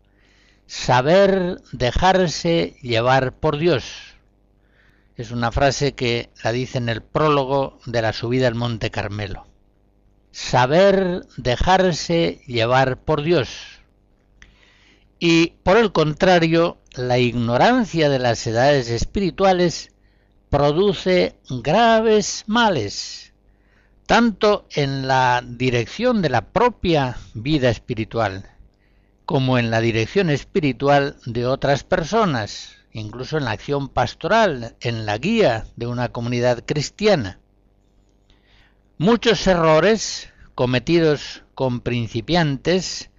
saber 0.68 1.62
dejarse 1.72 2.76
llevar 2.82 3.34
por 3.34 3.58
Dios. 3.58 4.11
Es 5.22 5.30
una 5.30 5.52
frase 5.52 5.94
que 5.94 6.32
la 6.44 6.52
dice 6.52 6.80
en 6.80 6.90
el 6.90 7.04
prólogo 7.04 7.78
de 7.86 8.02
la 8.02 8.12
subida 8.12 8.48
al 8.48 8.56
Monte 8.56 8.90
Carmelo. 8.90 9.46
Saber 10.32 11.28
dejarse 11.38 12.42
llevar 12.48 12.98
por 12.98 13.22
Dios. 13.22 13.50
Y 15.20 15.54
por 15.62 15.78
el 15.78 15.92
contrario, 15.92 16.80
la 16.96 17.20
ignorancia 17.20 18.10
de 18.10 18.18
las 18.18 18.48
edades 18.48 18.90
espirituales 18.90 19.92
produce 20.50 21.36
graves 21.52 22.44
males, 22.48 23.32
tanto 24.08 24.66
en 24.72 25.08
la 25.08 25.44
dirección 25.46 26.24
de 26.24 26.30
la 26.30 26.50
propia 26.50 27.16
vida 27.36 27.70
espiritual 27.70 28.50
como 29.26 29.60
en 29.60 29.70
la 29.70 29.82
dirección 29.82 30.32
espiritual 30.32 31.18
de 31.28 31.46
otras 31.46 31.84
personas, 31.84 32.81
incluso 32.94 33.38
en 33.38 33.46
la 33.46 33.52
acción 33.52 33.90
pastoral, 33.90 34.76
en 34.82 35.06
la 35.06 35.18
guía 35.18 35.66
de 35.76 35.88
una 35.88 36.10
comunidad 36.10 36.64
cristiana. 36.66 37.40
Muchos 38.98 39.48
errores 39.48 40.32
cometidos 40.56 41.44
con 41.56 41.82
principiantes, 41.82 43.10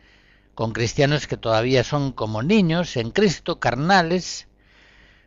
con 0.54 0.72
cristianos 0.72 1.26
que 1.26 1.36
todavía 1.36 1.84
son 1.84 2.12
como 2.12 2.42
niños 2.42 2.96
en 2.96 3.10
Cristo, 3.10 3.58
carnales, 3.58 4.46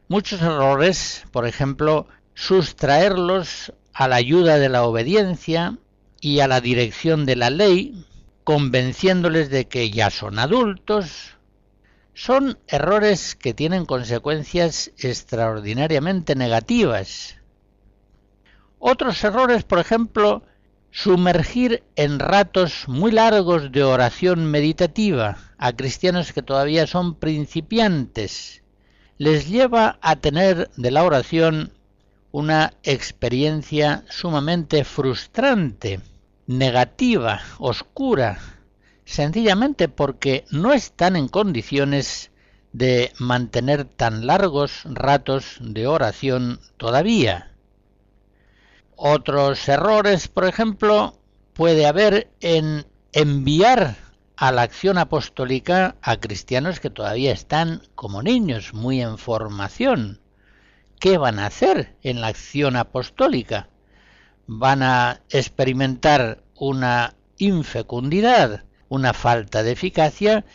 Muchos 0.08 0.40
errores, 0.44 1.26
por 1.32 1.48
ejemplo, 1.48 2.08
sustraerlos 2.36 3.74
a 3.92 4.08
la 4.08 4.18
ayuda 4.18 4.60
de 4.60 4.70
la 4.70 4.84
obediencia 4.84 5.80
y 6.22 6.42
a 6.42 6.48
la 6.48 6.62
dirección 6.62 7.26
de 7.26 7.36
la 7.36 7.50
ley, 7.50 8.06
convenciéndoles 8.44 9.50
de 9.50 9.68
que 9.68 9.90
ya 9.90 10.12
son 10.12 10.38
adultos, 10.38 11.35
son 12.16 12.58
errores 12.68 13.36
que 13.36 13.54
tienen 13.54 13.86
consecuencias 13.86 14.92
extraordinariamente 14.98 16.34
negativas. 16.34 17.36
Otros 18.80 19.24
errores, 19.24 19.64
por 19.64 19.78
ejemplo, 19.78 20.42
sumergir 20.90 21.84
en 21.96 22.18
ratos 22.18 22.86
muy 22.88 23.12
largos 23.12 23.72
de 23.72 23.84
oración 23.84 24.50
meditativa 24.50 25.38
a 25.60 25.74
cristianos 25.74 26.34
que 26.34 26.42
todavía 26.42 26.88
son 26.88 27.14
principiantes 27.14 28.64
les 29.18 29.48
lleva 29.48 29.98
a 30.02 30.18
tener 30.18 30.70
de 30.76 30.92
la 30.92 31.04
oración 31.04 31.72
una 32.32 32.74
experiencia 32.84 34.04
sumamente 34.10 34.84
frustrante, 34.84 36.02
negativa, 36.48 37.42
oscura, 37.60 38.40
sencillamente 39.06 39.88
porque 39.88 40.46
no 40.52 40.74
están 40.74 41.16
en 41.16 41.28
condiciones 41.28 42.32
de 42.74 43.14
mantener 43.20 43.86
tan 43.86 44.28
largos 44.28 44.82
ratos 44.84 45.58
de 45.62 45.88
oración 45.88 46.60
todavía. 46.76 47.52
Otros 48.98 49.70
errores, 49.70 50.28
por 50.28 50.46
ejemplo, 50.46 51.18
puede 51.54 51.86
haber 51.86 52.32
en 52.42 52.86
enviar 53.14 53.96
a 54.36 54.52
la 54.52 54.64
acción 54.64 54.98
apostólica 54.98 55.96
a 56.02 56.18
cristianos 56.18 56.82
que 56.82 56.90
todavía 56.90 57.32
están 57.32 57.82
como 57.96 58.22
niños, 58.22 58.74
muy 58.74 59.02
en 59.02 59.18
formación. 59.18 60.20
¿Qué 61.00 61.18
van 61.18 61.40
a 61.40 61.46
hacer 61.46 61.96
en 62.04 62.20
la 62.20 62.28
acción 62.28 62.76
apostólica? 62.76 63.70
Van 64.48 64.84
a 64.84 65.22
experimentar 65.30 66.44
una 66.56 67.16
infecundidad, 67.38 68.65
una 68.90 69.14
falta 69.14 69.64
de 69.64 69.72
eficacia 69.72 70.46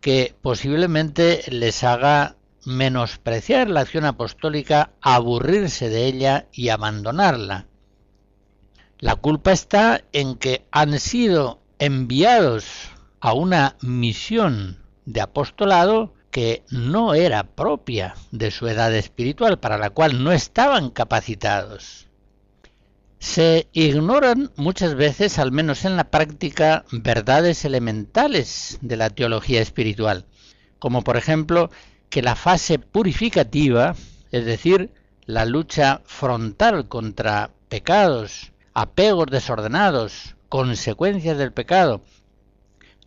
que 0.00 0.34
posiblemente 0.42 1.44
les 1.48 1.82
haga 1.84 2.36
menospreciar 2.64 3.68
la 3.68 3.80
acción 3.80 4.04
apostólica, 4.04 4.90
aburrirse 5.00 5.88
de 5.88 6.06
ella 6.06 6.46
y 6.52 6.68
abandonarla. 6.68 7.66
La 8.98 9.16
culpa 9.16 9.52
está 9.52 10.02
en 10.12 10.36
que 10.36 10.64
han 10.70 10.98
sido 10.98 11.60
enviados 11.78 12.90
a 13.20 13.32
una 13.32 13.76
misión 13.80 14.78
de 15.04 15.20
apostolado 15.20 16.14
que 16.30 16.64
no 16.70 17.14
era 17.14 17.44
propia 17.44 18.14
de 18.30 18.50
su 18.50 18.66
edad 18.66 18.94
espiritual, 18.94 19.58
para 19.58 19.78
la 19.78 19.90
cual 19.90 20.24
no 20.24 20.32
estaban 20.32 20.90
capacitados. 20.90 22.08
Se 23.24 23.68
ignoran 23.72 24.52
muchas 24.54 24.94
veces, 24.94 25.38
al 25.38 25.50
menos 25.50 25.86
en 25.86 25.96
la 25.96 26.10
práctica, 26.10 26.84
verdades 26.92 27.64
elementales 27.64 28.78
de 28.82 28.98
la 28.98 29.08
teología 29.08 29.62
espiritual, 29.62 30.26
como 30.78 31.02
por 31.02 31.16
ejemplo 31.16 31.70
que 32.10 32.20
la 32.20 32.36
fase 32.36 32.78
purificativa, 32.78 33.96
es 34.30 34.44
decir, 34.44 34.90
la 35.24 35.46
lucha 35.46 36.02
frontal 36.04 36.86
contra 36.86 37.50
pecados, 37.70 38.52
apegos 38.74 39.28
desordenados, 39.30 40.36
consecuencias 40.50 41.38
del 41.38 41.52
pecado, 41.52 42.04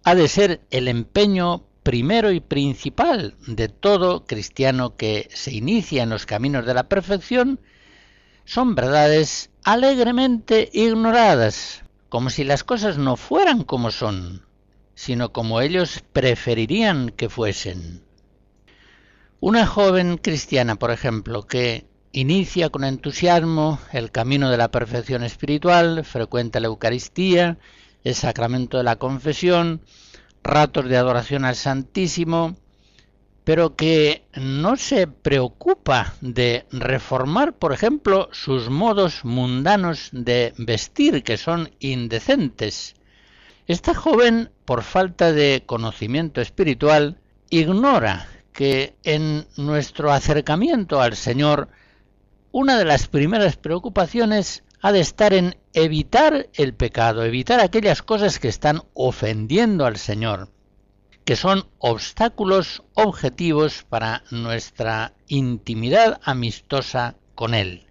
ha 0.03 0.15
de 0.15 0.27
ser 0.27 0.61
el 0.71 0.87
empeño 0.87 1.63
primero 1.83 2.31
y 2.31 2.39
principal 2.39 3.35
de 3.45 3.69
todo 3.69 4.25
cristiano 4.25 4.97
que 4.97 5.29
se 5.31 5.53
inicia 5.53 6.01
en 6.01 6.09
los 6.09 6.25
caminos 6.25 6.65
de 6.65 6.73
la 6.73 6.89
perfección, 6.89 7.59
son 8.47 8.75
verdades 8.75 9.49
alegremente 9.65 10.69
ignoradas, 10.71 11.83
como 12.07 12.29
si 12.29 12.45
las 12.45 12.63
cosas 12.63 12.97
no 12.97 13.17
fueran 13.17 13.63
como 13.63 13.91
son, 13.91 14.45
sino 14.95 15.33
como 15.33 15.59
ellos 15.59 16.01
preferirían 16.13 17.09
que 17.09 17.27
fuesen. 17.27 18.05
Una 19.41 19.67
joven 19.67 20.17
cristiana, 20.17 20.77
por 20.77 20.91
ejemplo, 20.91 21.45
que 21.45 21.87
inicia 22.13 22.69
con 22.69 22.85
entusiasmo 22.85 23.79
el 23.91 24.11
camino 24.11 24.49
de 24.49 24.55
la 24.55 24.71
perfección 24.71 25.25
espiritual, 25.25 26.05
frecuenta 26.05 26.61
la 26.61 26.67
Eucaristía, 26.67 27.57
el 28.05 28.15
sacramento 28.15 28.77
de 28.77 28.85
la 28.85 28.95
confesión, 28.95 29.81
ratos 30.41 30.87
de 30.87 30.95
adoración 30.95 31.43
al 31.43 31.57
Santísimo, 31.57 32.55
pero 33.47 33.77
que 33.77 34.27
no 34.35 34.75
se 34.75 35.07
preocupa 35.07 36.15
de 36.19 36.65
reformar, 36.69 37.53
por 37.53 37.71
ejemplo, 37.71 38.27
sus 38.33 38.69
modos 38.69 39.23
mundanos 39.23 40.09
de 40.11 40.53
vestir, 40.57 41.23
que 41.23 41.37
son 41.37 41.71
indecentes. 41.79 42.95
Esta 43.65 43.93
joven, 43.93 44.51
por 44.65 44.83
falta 44.83 45.31
de 45.31 45.63
conocimiento 45.65 46.41
espiritual, 46.41 47.21
ignora 47.49 48.27
que 48.51 48.97
en 49.03 49.47
nuestro 49.55 50.11
acercamiento 50.11 50.99
al 50.99 51.15
Señor, 51.15 51.69
una 52.51 52.77
de 52.77 52.83
las 52.83 53.07
primeras 53.07 53.55
preocupaciones 53.55 54.65
ha 54.81 54.91
de 54.91 54.99
estar 54.99 55.33
en 55.33 55.55
evitar 55.71 56.49
el 56.53 56.73
pecado, 56.73 57.23
evitar 57.23 57.61
aquellas 57.61 58.01
cosas 58.01 58.39
que 58.39 58.49
están 58.49 58.81
ofendiendo 58.93 59.85
al 59.85 59.95
Señor, 59.95 60.49
que 61.27 61.35
son 61.35 61.65
obstáculos 61.79 62.83
objetivos 62.93 63.83
para 63.83 64.23
nuestra 64.31 65.11
intimidad 65.27 66.21
amistosa 66.23 67.15
con 67.35 67.53
Él. 67.53 67.87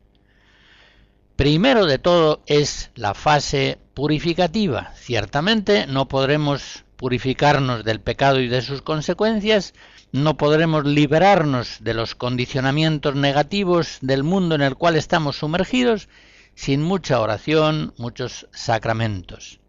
Primero 1.36 1.84
de 1.84 1.98
todo 1.98 2.42
es 2.46 2.90
la 2.94 3.12
fase 3.12 3.78
purificativa. 3.92 4.94
Ciertamente 4.94 5.86
no 5.86 6.08
podremos 6.08 6.86
purificarnos 6.96 7.84
del 7.84 8.00
pecado 8.00 8.40
y 8.40 8.48
de 8.48 8.62
sus 8.62 8.80
consecuencias, 8.80 9.74
no 10.12 10.38
podremos 10.38 10.86
liberarnos 10.86 11.76
de 11.82 11.92
los 11.92 12.14
condicionamientos 12.14 13.16
negativos 13.16 13.98
del 14.00 14.22
mundo 14.22 14.54
en 14.54 14.62
el 14.62 14.76
cual 14.76 14.96
estamos 14.96 15.36
sumergidos 15.36 16.08
sin 16.54 16.80
mucha 16.80 17.20
oración, 17.20 17.92
muchos 17.98 18.48
sacramentos. 18.50 19.60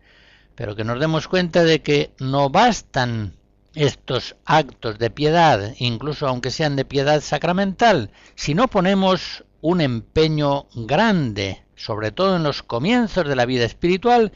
Pero 0.56 0.78
que 0.78 0.86
nos 0.86 1.02
demos 1.02 1.28
cuenta 1.28 1.66
de 1.66 1.82
que 1.82 2.12
no 2.18 2.50
bastan 2.50 3.37
estos 3.78 4.36
actos 4.46 4.98
de 4.98 5.12
piedad, 5.12 5.74
incluso 5.78 6.28
aunque 6.28 6.50
sean 6.50 6.76
de 6.76 6.84
piedad 6.84 7.22
sacramental, 7.22 8.12
si 8.36 8.56
no 8.56 8.68
ponemos 8.68 9.46
un 9.62 9.82
empeño 9.82 10.66
grande, 10.74 11.64
sobre 11.76 12.12
todo 12.12 12.36
en 12.36 12.44
los 12.44 12.64
comienzos 12.64 13.28
de 13.28 13.36
la 13.36 13.46
vida 13.46 13.66
espiritual, 13.66 14.32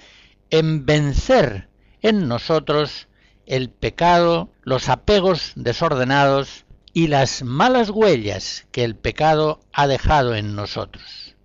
en 0.52 0.86
vencer 0.86 1.70
en 2.02 2.28
nosotros 2.28 3.08
el 3.48 3.72
pecado, 3.72 4.52
los 4.62 4.90
apegos 4.90 5.54
desordenados 5.56 6.66
y 6.94 7.08
las 7.08 7.42
malas 7.44 7.90
huellas 7.90 8.68
que 8.72 8.84
el 8.84 8.96
pecado 8.96 9.62
ha 9.74 9.88
dejado 9.88 10.36
en 10.36 10.56
nosotros. 10.56 11.36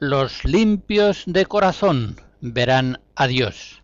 Los 0.00 0.44
limpios 0.44 1.22
de 1.26 1.46
corazón 1.46 2.20
verán 2.40 3.00
a 3.14 3.28
Dios. 3.28 3.81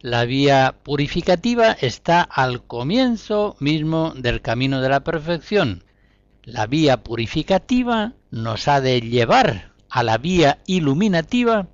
La 0.00 0.26
vía 0.26 0.76
purificativa 0.84 1.72
está 1.72 2.22
al 2.22 2.62
comienzo 2.62 3.56
mismo 3.58 4.12
del 4.14 4.42
camino 4.42 4.80
de 4.80 4.88
la 4.88 5.00
perfección. 5.00 5.82
La 6.44 6.68
vía 6.68 7.02
purificativa 7.02 8.12
nos 8.30 8.68
ha 8.68 8.80
de 8.80 9.00
llevar 9.00 9.72
a 9.90 10.04
la 10.04 10.16
vía 10.16 10.60
iluminativa 10.66 11.66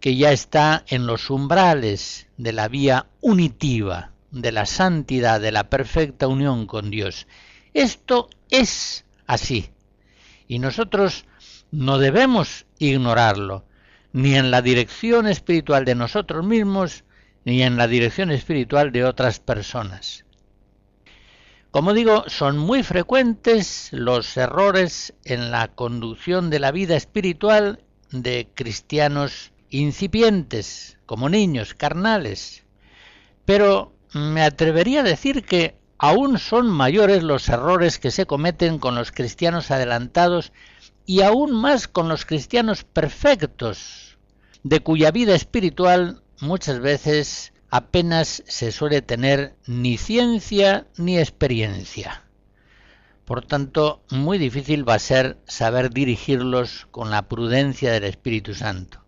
que 0.00 0.16
ya 0.16 0.32
está 0.32 0.84
en 0.88 1.06
los 1.06 1.30
umbrales 1.30 2.26
de 2.36 2.52
la 2.52 2.66
vía 2.66 3.06
unitiva, 3.20 4.10
de 4.32 4.50
la 4.50 4.66
santidad, 4.66 5.40
de 5.40 5.52
la 5.52 5.70
perfecta 5.70 6.26
unión 6.26 6.66
con 6.66 6.90
Dios. 6.90 7.28
Esto 7.74 8.28
es 8.50 9.04
así. 9.28 9.70
Y 10.48 10.58
nosotros 10.58 11.26
no 11.70 11.98
debemos 11.98 12.66
ignorarlo, 12.80 13.66
ni 14.12 14.34
en 14.34 14.50
la 14.50 14.62
dirección 14.62 15.28
espiritual 15.28 15.84
de 15.84 15.94
nosotros 15.94 16.44
mismos, 16.44 17.04
ni 17.44 17.62
en 17.62 17.76
la 17.76 17.86
dirección 17.86 18.30
espiritual 18.30 18.92
de 18.92 19.04
otras 19.04 19.40
personas. 19.40 20.24
Como 21.70 21.92
digo, 21.92 22.24
son 22.28 22.56
muy 22.58 22.82
frecuentes 22.82 23.88
los 23.92 24.36
errores 24.36 25.14
en 25.24 25.50
la 25.50 25.68
conducción 25.68 26.48
de 26.48 26.60
la 26.60 26.72
vida 26.72 26.96
espiritual 26.96 27.84
de 28.10 28.48
cristianos 28.54 29.52
incipientes, 29.70 30.98
como 31.04 31.28
niños 31.28 31.74
carnales. 31.74 32.64
Pero 33.44 33.92
me 34.14 34.42
atrevería 34.42 35.00
a 35.00 35.04
decir 35.04 35.44
que 35.44 35.76
aún 35.98 36.38
son 36.38 36.70
mayores 36.70 37.22
los 37.22 37.48
errores 37.48 37.98
que 37.98 38.10
se 38.10 38.26
cometen 38.26 38.78
con 38.78 38.94
los 38.94 39.12
cristianos 39.12 39.70
adelantados 39.70 40.52
y 41.04 41.22
aún 41.22 41.52
más 41.52 41.88
con 41.88 42.08
los 42.08 42.24
cristianos 42.24 42.84
perfectos, 42.84 44.18
de 44.62 44.80
cuya 44.80 45.10
vida 45.10 45.34
espiritual 45.34 46.22
muchas 46.40 46.80
veces 46.80 47.52
apenas 47.70 48.42
se 48.46 48.72
suele 48.72 49.02
tener 49.02 49.54
ni 49.66 49.98
ciencia 49.98 50.86
ni 50.96 51.18
experiencia. 51.18 52.22
Por 53.24 53.44
tanto, 53.44 54.02
muy 54.10 54.38
difícil 54.38 54.88
va 54.88 54.94
a 54.94 54.98
ser 54.98 55.38
saber 55.46 55.90
dirigirlos 55.90 56.86
con 56.90 57.10
la 57.10 57.28
prudencia 57.28 57.92
del 57.92 58.04
Espíritu 58.04 58.54
Santo. 58.54 59.04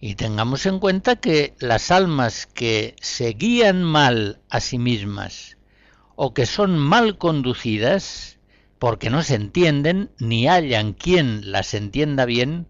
Y 0.00 0.14
tengamos 0.14 0.64
en 0.66 0.78
cuenta 0.78 1.16
que 1.16 1.54
las 1.58 1.90
almas 1.90 2.46
que 2.46 2.94
se 3.00 3.32
guían 3.32 3.82
mal 3.82 4.40
a 4.48 4.60
sí 4.60 4.78
mismas 4.78 5.58
o 6.14 6.32
que 6.32 6.46
son 6.46 6.78
mal 6.78 7.18
conducidas 7.18 8.38
porque 8.78 9.10
no 9.10 9.22
se 9.22 9.34
entienden 9.34 10.10
ni 10.18 10.46
hallan 10.46 10.94
quien 10.94 11.52
las 11.52 11.74
entienda 11.74 12.24
bien, 12.24 12.66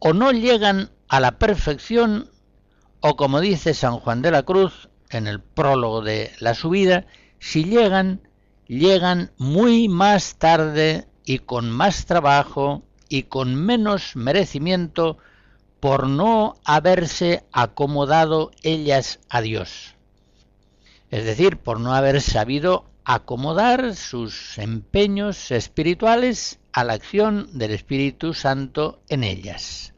o 0.00 0.12
no 0.12 0.32
llegan 0.32 0.90
a 1.08 1.20
la 1.20 1.38
perfección, 1.38 2.30
o 3.00 3.16
como 3.16 3.40
dice 3.40 3.74
San 3.74 3.98
Juan 3.98 4.22
de 4.22 4.30
la 4.30 4.42
Cruz 4.42 4.88
en 5.10 5.26
el 5.26 5.40
prólogo 5.40 6.02
de 6.02 6.32
la 6.40 6.54
subida, 6.54 7.06
si 7.38 7.64
llegan, 7.64 8.20
llegan 8.66 9.30
muy 9.38 9.88
más 9.88 10.36
tarde 10.36 11.06
y 11.24 11.38
con 11.38 11.70
más 11.70 12.06
trabajo 12.06 12.82
y 13.08 13.24
con 13.24 13.54
menos 13.54 14.16
merecimiento 14.16 15.18
por 15.80 16.08
no 16.08 16.56
haberse 16.64 17.44
acomodado 17.52 18.50
ellas 18.62 19.20
a 19.28 19.40
Dios. 19.40 19.96
Es 21.10 21.24
decir, 21.24 21.56
por 21.56 21.80
no 21.80 21.94
haber 21.94 22.20
sabido 22.20 22.84
acomodar 23.04 23.96
sus 23.96 24.56
empeños 24.58 25.50
espirituales 25.50 26.59
a 26.72 26.84
la 26.84 26.94
acción 26.94 27.48
del 27.52 27.72
Espíritu 27.72 28.34
Santo 28.34 29.02
en 29.08 29.24
ellas. 29.24 29.94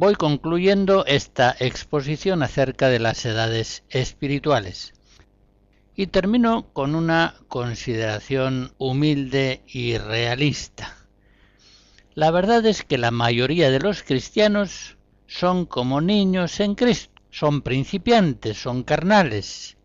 Voy 0.00 0.14
concluyendo 0.14 1.04
esta 1.04 1.54
exposición 1.60 2.42
acerca 2.42 2.88
de 2.88 2.98
las 2.98 3.22
edades 3.26 3.84
espirituales. 3.90 4.94
Y 5.94 6.06
termino 6.06 6.72
con 6.72 6.94
una 6.94 7.34
consideración 7.48 8.72
humilde 8.78 9.62
y 9.66 9.98
realista. 9.98 10.96
La 12.14 12.30
verdad 12.30 12.64
es 12.64 12.82
que 12.82 12.96
la 12.96 13.10
mayoría 13.10 13.70
de 13.70 13.78
los 13.78 14.02
cristianos 14.02 14.96
son 15.26 15.66
como 15.66 16.00
niños 16.00 16.60
en 16.60 16.76
Cristo, 16.76 17.20
son 17.28 17.60
principiantes, 17.60 18.56
son 18.56 18.84
carnales, 18.84 19.76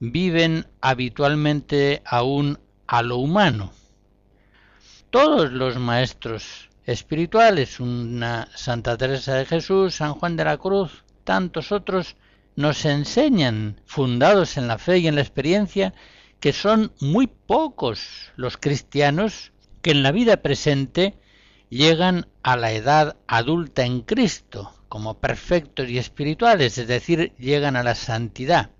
viven 0.00 0.66
habitualmente 0.80 2.02
aún 2.04 2.58
a 2.88 3.02
lo 3.02 3.18
humano. 3.18 3.72
Todos 5.10 5.52
los 5.52 5.78
maestros 5.78 6.70
espirituales, 6.86 7.80
una 7.80 8.48
Santa 8.54 8.96
Teresa 8.96 9.34
de 9.34 9.46
Jesús, 9.46 9.96
San 9.96 10.14
Juan 10.14 10.36
de 10.36 10.44
la 10.44 10.58
Cruz, 10.58 11.04
tantos 11.24 11.72
otros, 11.72 12.16
nos 12.56 12.84
enseñan, 12.84 13.80
fundados 13.86 14.56
en 14.56 14.68
la 14.68 14.78
fe 14.78 14.98
y 14.98 15.08
en 15.08 15.16
la 15.16 15.22
experiencia, 15.22 15.94
que 16.40 16.52
son 16.52 16.92
muy 17.00 17.26
pocos 17.26 18.32
los 18.36 18.56
cristianos 18.56 19.52
que 19.82 19.90
en 19.90 20.02
la 20.02 20.12
vida 20.12 20.38
presente 20.38 21.14
llegan 21.70 22.26
a 22.42 22.56
la 22.56 22.72
edad 22.72 23.16
adulta 23.26 23.84
en 23.84 24.02
Cristo, 24.02 24.72
como 24.88 25.18
perfectos 25.18 25.88
y 25.88 25.98
espirituales, 25.98 26.78
es 26.78 26.86
decir, 26.86 27.32
llegan 27.38 27.76
a 27.76 27.82
la 27.82 27.94
santidad. 27.94 28.70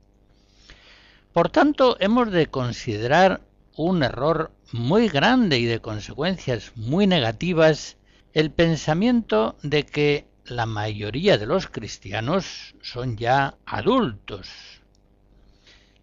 Por 1.32 1.50
tanto, 1.50 1.96
hemos 1.98 2.30
de 2.30 2.46
considerar 2.46 3.40
un 3.76 4.02
error 4.02 4.52
muy 4.72 5.08
grande 5.08 5.58
y 5.58 5.64
de 5.64 5.80
consecuencias 5.80 6.72
muy 6.76 7.06
negativas 7.06 7.96
el 8.32 8.50
pensamiento 8.50 9.56
de 9.62 9.84
que 9.84 10.26
la 10.44 10.66
mayoría 10.66 11.38
de 11.38 11.46
los 11.46 11.68
cristianos 11.68 12.74
son 12.82 13.16
ya 13.16 13.56
adultos. 13.64 14.48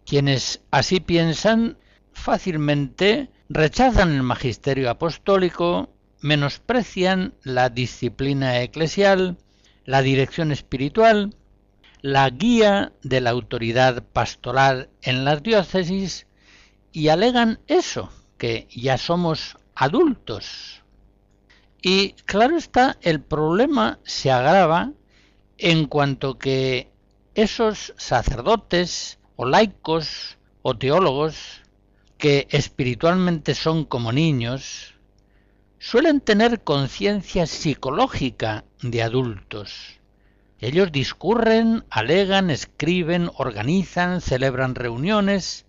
Quienes 0.04 0.62
así 0.70 1.00
piensan 1.00 1.78
fácilmente 2.12 3.30
rechazan 3.48 4.12
el 4.12 4.22
magisterio 4.22 4.90
apostólico, 4.90 5.90
menosprecian 6.20 7.34
la 7.42 7.68
disciplina 7.68 8.60
eclesial, 8.62 9.38
la 9.84 10.02
dirección 10.02 10.52
espiritual, 10.52 11.34
la 12.00 12.28
guía 12.30 12.92
de 13.02 13.20
la 13.20 13.30
autoridad 13.30 14.02
pastoral 14.12 14.90
en 15.02 15.24
las 15.24 15.42
diócesis 15.42 16.26
y 16.92 17.08
alegan 17.08 17.60
eso, 17.66 18.10
que 18.38 18.68
ya 18.70 18.98
somos 18.98 19.56
adultos. 19.74 20.82
Y 21.80 22.12
claro 22.26 22.56
está, 22.56 22.98
el 23.00 23.20
problema 23.20 23.98
se 24.04 24.30
agrava 24.30 24.92
en 25.58 25.86
cuanto 25.86 26.38
que 26.38 26.90
esos 27.34 27.94
sacerdotes 27.96 29.18
o 29.36 29.46
laicos 29.46 30.38
o 30.62 30.76
teólogos 30.76 31.62
que 32.18 32.46
espiritualmente 32.50 33.54
son 33.54 33.84
como 33.84 34.12
niños, 34.12 34.94
suelen 35.78 36.20
tener 36.20 36.62
conciencia 36.62 37.46
psicológica 37.46 38.64
de 38.82 39.02
adultos. 39.02 39.98
Ellos 40.60 40.92
discurren, 40.92 41.84
alegan, 41.90 42.50
escriben, 42.50 43.28
organizan, 43.34 44.20
celebran 44.20 44.76
reuniones, 44.76 45.66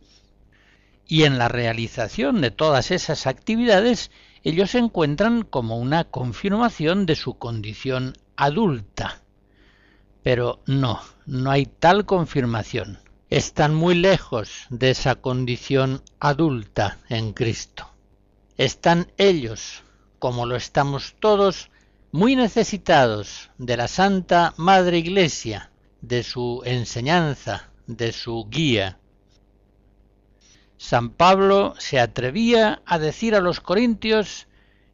y 1.13 1.25
en 1.25 1.37
la 1.37 1.47
realización 1.47 2.41
de 2.41 2.49
todas 2.49 2.89
esas 2.89 3.27
actividades 3.27 4.09
ellos 4.41 4.71
se 4.71 4.79
encuentran 4.79 5.43
como 5.43 5.77
una 5.77 6.05
confirmación 6.05 7.05
de 7.05 7.15
su 7.15 7.37
condición 7.37 8.17
adulta. 8.35 9.21
Pero 10.23 10.63
no, 10.65 11.01
no 11.27 11.51
hay 11.51 11.67
tal 11.67 12.07
confirmación. 12.07 12.97
Están 13.29 13.75
muy 13.75 13.93
lejos 13.93 14.65
de 14.71 14.89
esa 14.89 15.13
condición 15.13 16.01
adulta 16.19 16.97
en 17.09 17.33
Cristo. 17.33 17.91
Están 18.57 19.11
ellos, 19.19 19.83
como 20.17 20.47
lo 20.47 20.55
estamos 20.55 21.13
todos, 21.19 21.69
muy 22.11 22.35
necesitados 22.35 23.51
de 23.59 23.77
la 23.77 23.87
Santa 23.87 24.55
Madre 24.57 24.97
Iglesia, 24.97 25.69
de 26.01 26.23
su 26.23 26.63
enseñanza, 26.65 27.69
de 27.85 28.13
su 28.13 28.47
guía. 28.49 28.97
San 30.83 31.11
Pablo 31.11 31.75
se 31.77 31.97
atrevía 31.97 32.81
a 32.85 32.99
decir 32.99 33.35
a 33.35 33.39
los 33.39 33.61
corintios, 33.61 34.47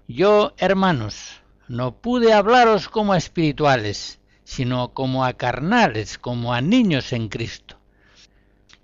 yo, 0.08 0.54
hermanos, 0.58 1.42
no 1.68 1.96
pude 1.96 2.32
hablaros 2.32 2.90
como 2.90 3.14
a 3.14 3.18
espirituales, 3.18 4.20
sino 4.44 4.94
como 4.94 5.26
a 5.26 5.34
carnales, 5.34 6.20
como 6.20 6.54
a 6.54 6.62
niños 6.62 7.12
en 7.12 7.28
Cristo. 7.28 7.80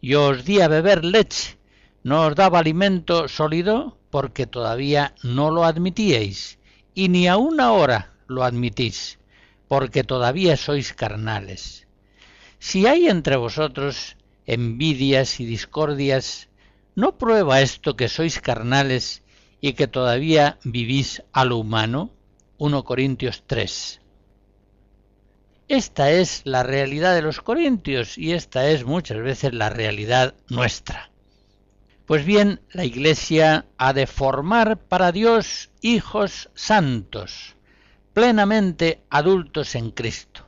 Yo 0.01 0.29
os 0.29 0.45
di 0.45 0.61
a 0.61 0.67
beber 0.67 1.05
leche, 1.05 1.59
no 2.01 2.25
os 2.25 2.33
daba 2.33 2.57
alimento 2.57 3.27
sólido, 3.27 3.99
porque 4.09 4.47
todavía 4.47 5.13
no 5.21 5.51
lo 5.51 5.63
admitíais, 5.63 6.57
y 6.95 7.09
ni 7.09 7.27
aun 7.27 7.61
ahora 7.61 8.15
lo 8.25 8.43
admitís, 8.43 9.19
porque 9.67 10.03
todavía 10.03 10.57
sois 10.57 10.91
carnales. 10.93 11.85
Si 12.57 12.87
hay 12.87 13.09
entre 13.09 13.35
vosotros 13.35 14.17
envidias 14.47 15.39
y 15.39 15.45
discordias, 15.45 16.49
¿No 16.95 17.17
prueba 17.17 17.59
esto 17.59 17.97
que 17.97 18.07
sois 18.07 18.39
carnales 18.39 19.21
y 19.59 19.73
que 19.73 19.87
todavía 19.87 20.59
vivís 20.63 21.23
a 21.33 21.43
lo 21.43 21.57
humano? 21.57 22.11
1 22.57 22.85
Corintios 22.85 23.43
3. 23.45 23.99
Esta 25.67 26.11
es 26.11 26.41
la 26.45 26.63
realidad 26.63 27.13
de 27.13 27.21
los 27.21 27.41
corintios 27.41 28.17
y 28.17 28.31
esta 28.31 28.69
es 28.69 28.85
muchas 28.85 29.17
veces 29.17 29.53
la 29.53 29.69
realidad 29.69 30.35
nuestra. 30.47 31.11
Pues 32.05 32.23
bien, 32.23 32.61
la 32.71 32.85
Iglesia 32.85 33.65
ha 33.77 33.91
de 33.91 34.07
formar 34.07 34.77
para 34.77 35.11
Dios 35.11 35.71
hijos 35.81 36.49
santos, 36.53 37.57
plenamente 38.13 39.01
adultos 39.09 39.75
en 39.75 39.91
Cristo. 39.91 40.44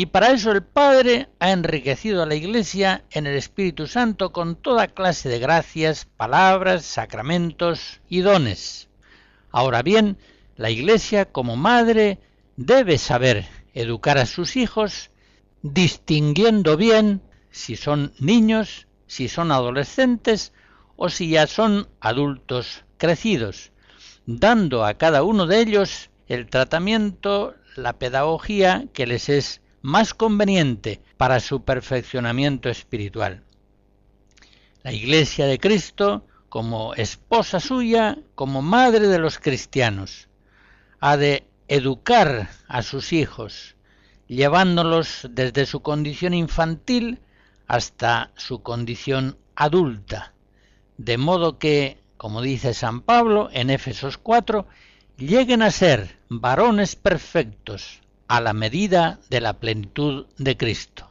Y 0.00 0.06
para 0.06 0.30
eso 0.32 0.50
el 0.50 0.62
Padre 0.62 1.28
ha 1.40 1.50
enriquecido 1.50 2.22
a 2.22 2.26
la 2.26 2.34
Iglesia 2.34 3.04
en 3.10 3.26
el 3.26 3.36
Espíritu 3.36 3.86
Santo 3.86 4.32
con 4.32 4.56
toda 4.56 4.88
clase 4.88 5.28
de 5.28 5.38
gracias, 5.38 6.06
palabras, 6.06 6.86
sacramentos 6.86 8.00
y 8.08 8.20
dones. 8.20 8.88
Ahora 9.50 9.82
bien, 9.82 10.16
la 10.56 10.70
Iglesia 10.70 11.26
como 11.26 11.56
madre 11.56 12.18
debe 12.56 12.96
saber 12.96 13.46
educar 13.74 14.16
a 14.16 14.24
sus 14.24 14.56
hijos, 14.56 15.10
distinguiendo 15.60 16.78
bien 16.78 17.20
si 17.50 17.76
son 17.76 18.14
niños, 18.18 18.86
si 19.06 19.28
son 19.28 19.52
adolescentes 19.52 20.54
o 20.96 21.10
si 21.10 21.28
ya 21.28 21.46
son 21.46 21.90
adultos 22.00 22.86
crecidos, 22.96 23.70
dando 24.24 24.86
a 24.86 24.94
cada 24.94 25.22
uno 25.24 25.46
de 25.46 25.60
ellos 25.60 26.08
el 26.26 26.48
tratamiento, 26.48 27.54
la 27.76 27.98
pedagogía 27.98 28.86
que 28.94 29.06
les 29.06 29.28
es 29.28 29.60
más 29.82 30.14
conveniente 30.14 31.00
para 31.16 31.40
su 31.40 31.64
perfeccionamiento 31.64 32.68
espiritual. 32.68 33.44
La 34.82 34.92
Iglesia 34.92 35.46
de 35.46 35.58
Cristo, 35.58 36.26
como 36.48 36.94
esposa 36.94 37.60
suya, 37.60 38.18
como 38.34 38.62
madre 38.62 39.08
de 39.08 39.18
los 39.18 39.38
cristianos, 39.38 40.28
ha 41.00 41.16
de 41.16 41.46
educar 41.68 42.50
a 42.66 42.82
sus 42.82 43.12
hijos, 43.12 43.76
llevándolos 44.26 45.28
desde 45.30 45.66
su 45.66 45.80
condición 45.80 46.34
infantil 46.34 47.20
hasta 47.66 48.32
su 48.36 48.62
condición 48.62 49.38
adulta, 49.54 50.34
de 50.98 51.18
modo 51.18 51.58
que, 51.58 52.02
como 52.16 52.42
dice 52.42 52.74
San 52.74 53.02
Pablo 53.02 53.48
en 53.52 53.70
Éfesos 53.70 54.18
4, 54.18 54.66
lleguen 55.16 55.62
a 55.62 55.70
ser 55.70 56.18
varones 56.28 56.96
perfectos, 56.96 58.00
a 58.30 58.40
la 58.40 58.52
medida 58.52 59.18
de 59.28 59.40
la 59.40 59.54
plenitud 59.54 60.26
de 60.38 60.56
Cristo. 60.56 61.10